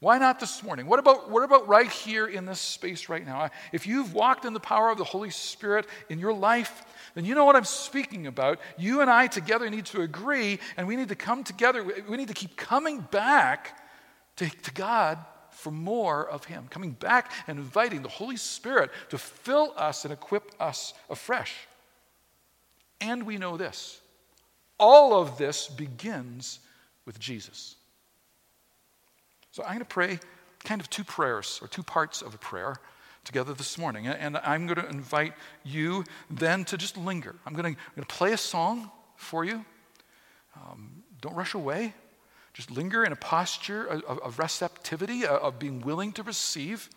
Why 0.00 0.18
not 0.18 0.38
this 0.38 0.62
morning? 0.62 0.86
What 0.86 1.00
about, 1.00 1.28
what 1.28 1.42
about 1.42 1.66
right 1.66 1.90
here 1.90 2.26
in 2.26 2.46
this 2.46 2.60
space 2.60 3.08
right 3.08 3.26
now? 3.26 3.50
If 3.72 3.86
you've 3.86 4.14
walked 4.14 4.44
in 4.44 4.52
the 4.52 4.60
power 4.60 4.90
of 4.90 4.98
the 4.98 5.04
Holy 5.04 5.30
Spirit 5.30 5.86
in 6.08 6.20
your 6.20 6.32
life, 6.32 6.84
then 7.14 7.24
you 7.24 7.34
know 7.34 7.44
what 7.44 7.56
I'm 7.56 7.64
speaking 7.64 8.28
about. 8.28 8.60
You 8.76 9.00
and 9.00 9.10
I 9.10 9.26
together 9.26 9.68
need 9.68 9.86
to 9.86 10.02
agree, 10.02 10.60
and 10.76 10.86
we 10.86 10.94
need 10.94 11.08
to 11.08 11.16
come 11.16 11.42
together. 11.42 11.84
We 12.08 12.16
need 12.16 12.28
to 12.28 12.34
keep 12.34 12.56
coming 12.56 13.00
back 13.00 13.76
to, 14.38 14.48
to 14.48 14.72
God 14.72 15.18
for 15.50 15.70
more 15.70 16.26
of 16.26 16.44
Him, 16.44 16.66
coming 16.70 16.92
back 16.92 17.32
and 17.46 17.58
inviting 17.58 18.02
the 18.02 18.08
Holy 18.08 18.36
Spirit 18.36 18.90
to 19.10 19.18
fill 19.18 19.72
us 19.76 20.04
and 20.04 20.12
equip 20.12 20.52
us 20.60 20.94
afresh. 21.10 21.54
And 23.00 23.24
we 23.24 23.36
know 23.36 23.56
this 23.56 24.00
all 24.78 25.20
of 25.20 25.38
this 25.38 25.66
begins 25.66 26.60
with 27.04 27.18
Jesus. 27.18 27.74
So 29.50 29.62
I'm 29.64 29.70
going 29.70 29.80
to 29.80 29.84
pray 29.86 30.20
kind 30.64 30.80
of 30.80 30.88
two 30.88 31.04
prayers 31.04 31.58
or 31.60 31.68
two 31.68 31.82
parts 31.82 32.22
of 32.22 32.34
a 32.34 32.38
prayer 32.38 32.76
together 33.24 33.54
this 33.54 33.76
morning. 33.76 34.06
And 34.06 34.36
I'm 34.36 34.66
going 34.66 34.78
to 34.78 34.88
invite 34.88 35.32
you 35.64 36.04
then 36.30 36.64
to 36.66 36.76
just 36.76 36.96
linger. 36.96 37.34
I'm 37.44 37.54
going 37.54 37.74
to, 37.74 37.80
I'm 37.80 37.94
going 37.96 38.06
to 38.06 38.14
play 38.14 38.32
a 38.32 38.38
song 38.38 38.90
for 39.16 39.44
you. 39.44 39.64
Um, 40.54 41.02
don't 41.20 41.34
rush 41.34 41.54
away. 41.54 41.94
Just 42.52 42.70
linger 42.70 43.04
in 43.04 43.12
a 43.12 43.16
posture 43.16 43.84
of, 43.84 44.18
of 44.18 44.38
receptivity, 44.38 45.24
uh, 45.24 45.36
of 45.38 45.58
being 45.58 45.80
willing 45.80 46.12
to 46.12 46.22
receive. 46.22 46.88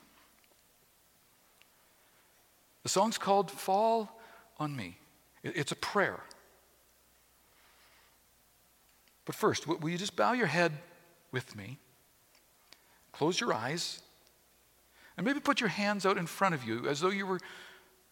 The 2.83 2.89
song's 2.89 3.17
called 3.17 3.51
Fall 3.51 4.19
on 4.57 4.75
Me. 4.75 4.97
It's 5.43 5.71
a 5.71 5.75
prayer. 5.75 6.19
But 9.25 9.35
first, 9.35 9.67
will 9.67 9.89
you 9.89 9.97
just 9.97 10.15
bow 10.15 10.33
your 10.33 10.47
head 10.47 10.71
with 11.31 11.55
me? 11.55 11.77
Close 13.11 13.39
your 13.39 13.53
eyes. 13.53 14.01
And 15.17 15.25
maybe 15.25 15.39
put 15.39 15.59
your 15.59 15.69
hands 15.69 16.05
out 16.05 16.17
in 16.17 16.25
front 16.25 16.55
of 16.55 16.63
you 16.63 16.87
as 16.87 17.01
though 17.01 17.09
you 17.09 17.27
were 17.27 17.39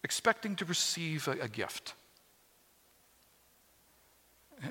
expecting 0.04 0.54
to 0.56 0.64
receive 0.64 1.26
a, 1.26 1.32
a 1.32 1.48
gift. 1.48 1.94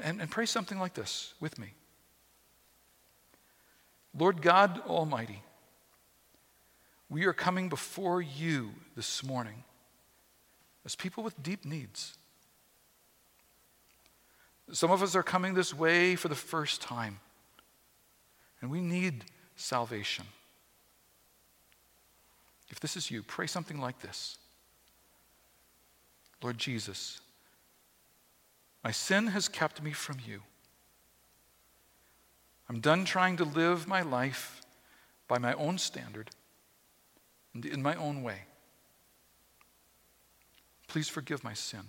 And, 0.03 0.21
and 0.21 0.29
pray 0.29 0.45
something 0.45 0.79
like 0.79 0.93
this 0.93 1.34
with 1.39 1.58
me 1.58 1.73
Lord 4.17 4.41
God 4.41 4.81
Almighty, 4.87 5.43
we 7.09 7.25
are 7.25 7.33
coming 7.33 7.69
before 7.69 8.21
you 8.21 8.71
this 8.95 9.23
morning 9.23 9.63
as 10.85 10.95
people 10.95 11.23
with 11.23 11.41
deep 11.41 11.65
needs. 11.65 12.17
Some 14.71 14.91
of 14.91 15.01
us 15.01 15.15
are 15.15 15.23
coming 15.23 15.53
this 15.53 15.73
way 15.73 16.15
for 16.15 16.27
the 16.27 16.35
first 16.35 16.81
time, 16.81 17.19
and 18.61 18.69
we 18.69 18.81
need 18.81 19.25
salvation. 19.55 20.25
If 22.69 22.79
this 22.79 22.95
is 22.95 23.09
you, 23.09 23.23
pray 23.23 23.47
something 23.47 23.79
like 23.79 23.99
this 23.99 24.37
Lord 26.41 26.57
Jesus, 26.57 27.19
my 28.83 28.91
sin 28.91 29.27
has 29.27 29.47
kept 29.47 29.81
me 29.81 29.91
from 29.91 30.17
you. 30.25 30.41
I'm 32.69 32.79
done 32.79 33.03
trying 33.03 33.38
to 33.38 33.43
live 33.43 33.88
my 33.88 34.03
life 34.03 34.62
by 35.27 35.39
my 35.39 35.53
own 35.53 35.79
standard 35.79 36.29
and 37.53 37.65
in 37.65 37.82
my 37.82 37.95
own 37.95 38.21
way. 38.21 38.41
Please 40.88 41.10
forgive 41.10 41.43
my 41.43 41.53
sin 41.53 41.82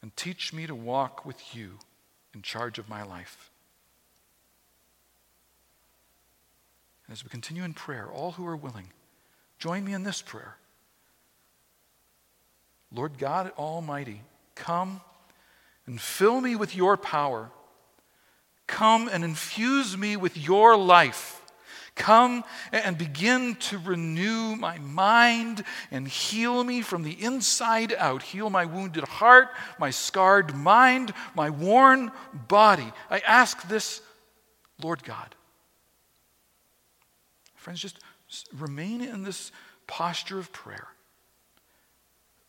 and 0.00 0.16
teach 0.16 0.52
me 0.52 0.66
to 0.66 0.74
walk 0.74 1.26
with 1.26 1.56
you 1.56 1.78
in 2.34 2.42
charge 2.42 2.78
of 2.78 2.88
my 2.88 3.02
life. 3.02 3.50
And 7.06 7.12
as 7.12 7.24
we 7.24 7.30
continue 7.30 7.64
in 7.64 7.74
prayer, 7.74 8.06
all 8.06 8.32
who 8.32 8.46
are 8.46 8.56
willing, 8.56 8.88
join 9.58 9.84
me 9.84 9.92
in 9.92 10.02
this 10.02 10.22
prayer. 10.22 10.56
Lord 12.92 13.18
God 13.18 13.52
Almighty, 13.58 14.22
come 14.54 15.00
and 15.86 16.00
fill 16.00 16.40
me 16.40 16.56
with 16.56 16.76
your 16.76 16.96
power. 16.96 17.50
Come 18.66 19.08
and 19.08 19.24
infuse 19.24 19.96
me 19.96 20.16
with 20.16 20.36
your 20.36 20.76
life. 20.76 21.42
Come 21.94 22.44
and 22.72 22.98
begin 22.98 23.54
to 23.54 23.78
renew 23.78 24.54
my 24.54 24.78
mind 24.78 25.64
and 25.90 26.06
heal 26.06 26.62
me 26.62 26.82
from 26.82 27.02
the 27.02 27.22
inside 27.22 27.94
out. 27.94 28.22
Heal 28.22 28.50
my 28.50 28.66
wounded 28.66 29.04
heart, 29.04 29.48
my 29.78 29.90
scarred 29.90 30.54
mind, 30.54 31.14
my 31.34 31.48
worn 31.48 32.12
body. 32.48 32.92
I 33.10 33.20
ask 33.20 33.66
this, 33.68 34.02
Lord 34.82 35.02
God. 35.04 35.34
Friends, 37.54 37.80
just 37.80 37.98
remain 38.58 39.00
in 39.00 39.22
this 39.22 39.50
posture 39.86 40.38
of 40.38 40.52
prayer, 40.52 40.88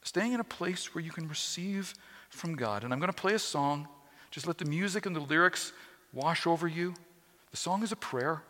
staying 0.04 0.34
in 0.34 0.42
a 0.42 0.44
place 0.44 0.94
where 0.94 1.04
you 1.04 1.12
can 1.12 1.28
receive 1.30 1.94
from 2.30 2.56
God. 2.56 2.84
And 2.84 2.92
I'm 2.92 3.00
going 3.00 3.12
to 3.12 3.22
play 3.22 3.34
a 3.34 3.40
song. 3.40 3.88
Just 4.30 4.46
let 4.46 4.58
the 4.58 4.66
music 4.66 5.06
and 5.06 5.16
the 5.16 5.22
lyrics 5.22 5.72
wash 6.14 6.48
over 6.48 6.68
you. 6.68 6.94
The 7.52 7.58
song 7.58 7.84
is 7.84 7.92
a 7.92 7.96
prayer. 7.96 8.44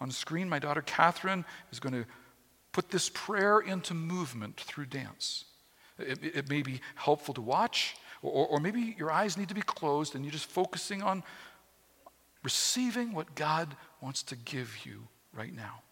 On 0.00 0.10
screen, 0.10 0.48
my 0.48 0.58
daughter 0.58 0.82
Catherine 0.82 1.44
is 1.70 1.78
going 1.78 1.92
to 1.92 2.04
put 2.72 2.90
this 2.90 3.08
prayer 3.08 3.60
into 3.60 3.94
movement 3.94 4.56
through 4.60 4.86
dance. 4.86 5.44
It, 5.98 6.18
it 6.22 6.48
may 6.48 6.62
be 6.62 6.80
helpful 6.94 7.34
to 7.34 7.40
watch, 7.40 7.96
or, 8.22 8.46
or 8.46 8.60
maybe 8.60 8.94
your 8.98 9.12
eyes 9.12 9.36
need 9.36 9.48
to 9.48 9.54
be 9.54 9.62
closed 9.62 10.14
and 10.14 10.24
you're 10.24 10.32
just 10.32 10.50
focusing 10.50 11.02
on 11.02 11.22
receiving 12.42 13.12
what 13.12 13.34
God 13.34 13.76
wants 14.00 14.22
to 14.24 14.36
give 14.36 14.84
you 14.84 15.06
right 15.32 15.54
now. 15.54 15.82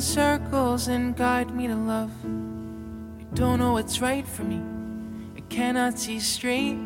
Circles 0.00 0.88
and 0.88 1.16
guide 1.16 1.54
me 1.54 1.66
to 1.66 1.74
love. 1.74 2.10
I 2.24 3.24
don't 3.34 3.58
know 3.58 3.72
what's 3.72 4.00
right 4.00 4.26
for 4.26 4.44
me, 4.44 4.62
I 5.36 5.40
cannot 5.48 5.98
see 5.98 6.20
straight. 6.20 6.78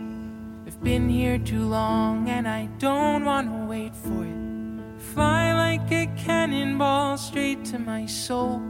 I've 0.66 0.82
been 0.82 1.08
here 1.08 1.38
too 1.38 1.64
long 1.64 2.28
and 2.28 2.46
I 2.48 2.66
don't 2.78 3.24
want 3.24 3.50
to 3.50 3.66
wait 3.66 3.94
for 3.94 4.24
it. 4.24 5.02
Fly 5.14 5.52
like 5.52 5.90
a 5.92 6.06
cannonball 6.16 7.16
straight 7.16 7.64
to 7.66 7.78
my 7.78 8.06
soul. 8.06 8.62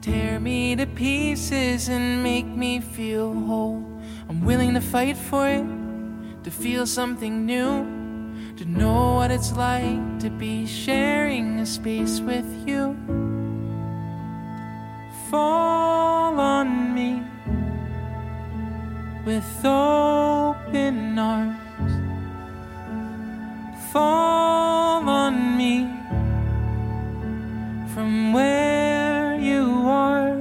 Tear 0.00 0.40
me 0.40 0.76
to 0.76 0.86
pieces 0.86 1.88
and 1.88 2.22
make 2.22 2.46
me 2.46 2.80
feel 2.80 3.34
whole. 3.34 3.84
I'm 4.28 4.44
willing 4.44 4.74
to 4.74 4.80
fight 4.80 5.16
for 5.16 5.48
it, 5.48 5.64
to 6.44 6.50
feel 6.50 6.86
something 6.86 7.44
new 7.44 7.98
to 8.58 8.64
know 8.64 9.14
what 9.14 9.30
it's 9.30 9.52
like 9.52 10.18
to 10.18 10.28
be 10.30 10.66
sharing 10.66 11.60
a 11.60 11.66
space 11.66 12.18
with 12.18 12.66
you. 12.66 13.37
Fall 15.30 16.40
on 16.40 16.94
me 16.94 17.22
with 19.26 19.44
open 19.62 21.18
arms. 21.18 21.92
Fall 23.92 25.06
on 25.06 25.58
me 25.58 25.86
from 27.92 28.32
where 28.32 29.38
you 29.38 29.66
are. 29.84 30.34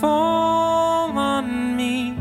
Fall 0.00 1.18
on 1.18 1.76
me 1.76 2.16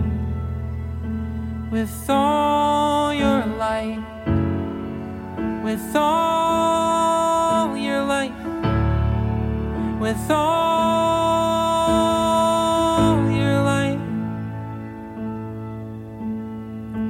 with 1.71 2.10
all 2.10 3.13
your 3.13 3.45
light, 3.45 4.03
with 5.63 5.95
all 5.95 6.32
with 10.13 10.30
all 10.32 10.38
your 13.32 13.62
light. 13.63 13.99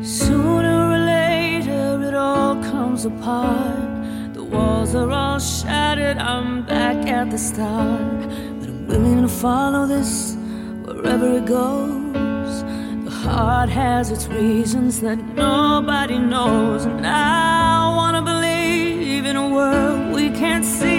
Sooner 0.02 0.78
or 0.94 1.00
later, 1.00 2.02
it 2.08 2.16
all 2.16 2.56
comes 2.64 3.06
apart. 3.06 4.34
The 4.34 4.44
walls 4.44 4.96
are 4.96 5.12
all 5.12 5.40
shattered. 5.40 6.18
I'm 6.18 6.66
back 6.66 7.06
at 7.08 7.30
the 7.30 7.38
start. 7.38 8.22
But 8.60 8.70
I'm 8.70 8.88
willing 8.88 9.22
to 9.24 9.28
follow 9.28 9.86
this 9.86 10.38
wherever 10.86 11.28
it 11.40 11.46
goes. 11.46 12.64
The 13.08 13.16
heart 13.26 13.70
has 13.70 14.12
its 14.12 14.28
reasons 14.28 15.02
that 15.02 15.20
nobody 15.36 16.20
knows. 16.20 16.86
And 16.86 17.06
I 17.06 17.94
wanna 17.98 18.22
believe 18.22 19.26
in 19.26 19.36
a 19.36 19.50
world 19.50 20.14
we 20.16 20.30
can't 20.30 20.64
see. 20.64 20.93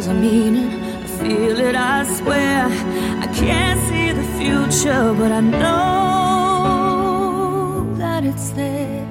There's 0.00 0.16
a 0.16 0.18
meaning. 0.18 0.70
I 0.82 1.06
feel 1.20 1.60
it, 1.60 1.76
I 1.76 2.04
swear. 2.04 2.68
I 3.20 3.26
can't 3.34 3.78
see 3.88 4.12
the 4.12 4.24
future, 4.38 5.12
but 5.12 5.30
I 5.30 5.40
know 5.40 6.86
that 7.98 8.24
it's 8.24 8.48
there. 8.50 9.06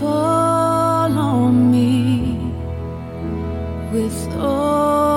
Fall 0.00 1.18
on 1.18 1.70
me 1.70 2.38
with 3.92 4.28
open 4.36 5.07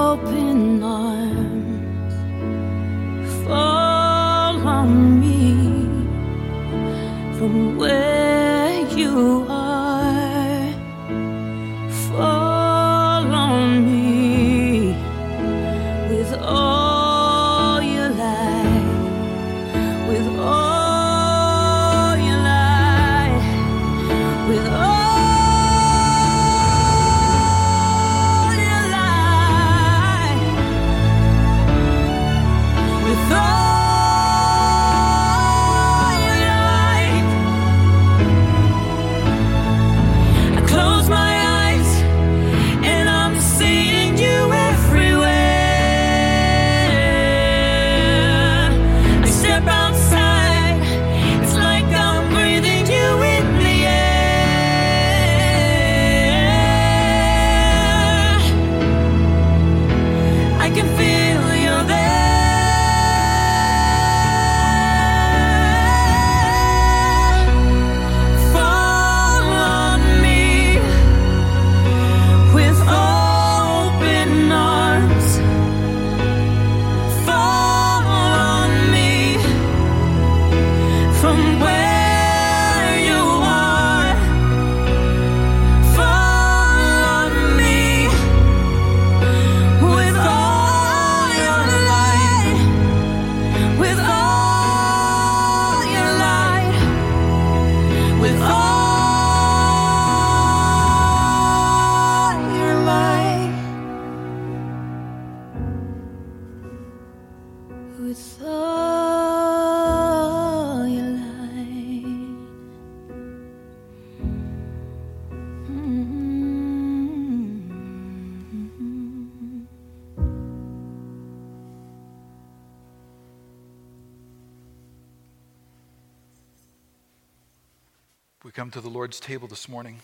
We 128.52 128.54
come 128.54 128.72
to 128.72 128.82
the 128.82 128.90
Lord's 128.90 129.22
table 129.22 129.48
this 129.48 129.70
morning, 129.70 130.02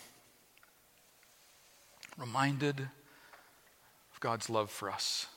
reminded 2.18 2.80
of 2.80 4.20
God's 4.22 4.50
love 4.50 4.72
for 4.72 4.90
us. 4.90 5.28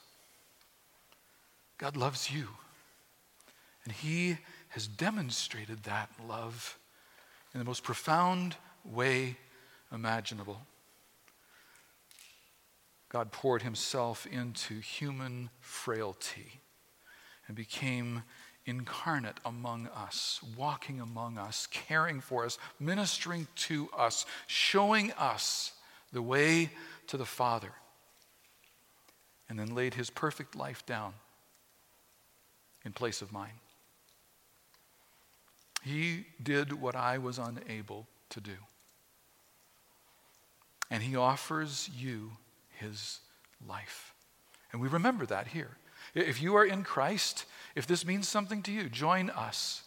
God 1.77 1.97
loves 1.97 2.31
you, 2.31 2.47
and 3.83 3.93
He 3.93 4.39
has 4.69 4.87
demonstrated 4.87 5.83
that 5.83 6.09
love 6.25 6.79
in 7.53 7.59
the 7.59 7.65
most 7.65 7.83
profound 7.83 8.55
way 8.85 9.39
imaginable. 9.93 10.63
God 13.09 13.33
poured 13.33 13.63
Himself 13.63 14.25
into 14.25 14.79
human 14.79 15.51
frailty 15.59 16.61
and 17.49 17.57
became 17.57 18.23
incarnate 18.71 19.39
among 19.45 19.89
us, 19.89 20.41
walking 20.57 21.01
among 21.01 21.37
us, 21.37 21.67
caring 21.71 22.21
for 22.21 22.47
us, 22.47 22.57
ministering 22.79 23.47
to 23.57 23.91
us, 23.97 24.25
showing 24.47 25.13
us 25.13 25.73
the 26.13 26.23
way 26.23 26.71
to 27.09 27.17
the 27.17 27.27
Father, 27.27 27.73
and 29.49 29.59
then 29.59 29.75
laid 29.75 29.95
his 29.95 30.09
perfect 30.09 30.55
life 30.55 30.87
down 30.87 31.13
in 32.85 32.93
place 32.93 33.21
of 33.21 33.33
mine. 33.33 33.59
He 35.83 36.27
did 36.43 36.73
what 36.73 36.95
I 36.95 37.19
was 37.19 37.39
unable 37.39 38.07
to 38.31 38.41
do. 38.41 38.57
And 40.91 41.03
he 41.03 41.17
offers 41.17 41.91
you 41.97 42.33
his 42.79 43.21
life. 43.67 44.15
And 44.73 44.81
we 44.81 44.89
remember 44.89 45.27
that 45.27 45.49
here. 45.49 45.77
If 46.15 46.43
you 46.43 46.57
are 46.57 46.65
in 46.65 46.83
Christ, 46.83 47.45
if 47.75 47.87
this 47.87 48.05
means 48.05 48.29
something 48.29 48.63
to 48.63 48.73
you, 48.73 48.89
join 48.89 49.31
us. 49.31 49.83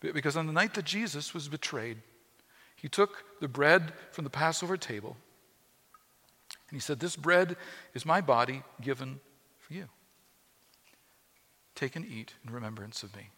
Because 0.00 0.36
on 0.36 0.46
the 0.46 0.52
night 0.52 0.74
that 0.74 0.84
Jesus 0.84 1.34
was 1.34 1.48
betrayed, 1.48 1.98
he 2.76 2.88
took 2.88 3.24
the 3.40 3.48
bread 3.48 3.92
from 4.12 4.24
the 4.24 4.30
Passover 4.30 4.76
table 4.76 5.16
and 6.70 6.76
he 6.76 6.80
said, 6.80 7.00
This 7.00 7.16
bread 7.16 7.56
is 7.94 8.04
my 8.06 8.20
body 8.20 8.62
given 8.80 9.20
for 9.58 9.74
you. 9.74 9.88
Take 11.74 11.96
and 11.96 12.04
eat 12.04 12.34
in 12.46 12.52
remembrance 12.52 13.02
of 13.02 13.14
me. 13.16 13.30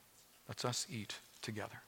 Let's 0.49 0.65
us 0.65 0.87
eat 0.91 1.21
together. 1.43 1.83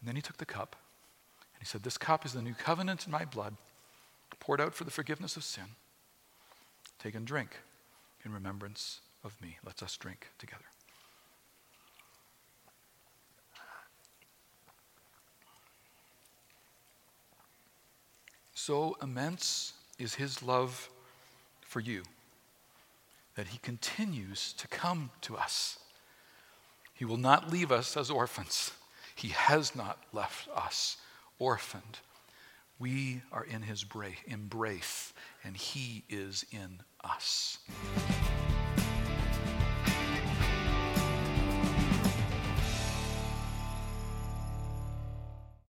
And 0.00 0.08
then 0.08 0.16
he 0.16 0.22
took 0.22 0.38
the 0.38 0.46
cup 0.46 0.76
he 1.60 1.66
said, 1.66 1.82
This 1.82 1.98
cup 1.98 2.26
is 2.26 2.32
the 2.32 2.42
new 2.42 2.54
covenant 2.54 3.06
in 3.06 3.12
my 3.12 3.24
blood. 3.24 3.54
poured 4.40 4.60
out 4.60 4.74
for 4.74 4.84
the 4.84 4.90
forgiveness 4.90 5.36
of 5.36 5.44
sin. 5.44 5.76
Take 6.98 7.14
and 7.14 7.26
drink 7.26 7.58
in 8.24 8.32
remembrance 8.32 9.00
of 9.22 9.40
me. 9.40 9.58
Let 9.64 9.82
us 9.82 9.96
drink 9.96 10.28
together. 10.38 10.64
So 18.54 18.96
immense 19.02 19.74
is 19.98 20.14
his 20.14 20.42
love 20.42 20.88
for 21.62 21.80
you 21.80 22.02
that 23.34 23.48
he 23.48 23.58
continues 23.58 24.52
to 24.54 24.68
come 24.68 25.10
to 25.22 25.36
us. 25.36 25.78
He 26.94 27.04
will 27.04 27.16
not 27.16 27.50
leave 27.50 27.72
us 27.72 27.96
as 27.96 28.10
orphans. 28.10 28.72
He 29.14 29.28
has 29.28 29.74
not 29.74 29.98
left 30.12 30.48
us 30.54 30.98
orphaned. 31.40 31.98
We 32.78 33.22
are 33.32 33.44
in 33.44 33.62
his 33.62 33.82
embrace, 34.26 35.12
and 35.42 35.56
he 35.56 36.04
is 36.08 36.44
in 36.52 36.82
us. 37.02 37.58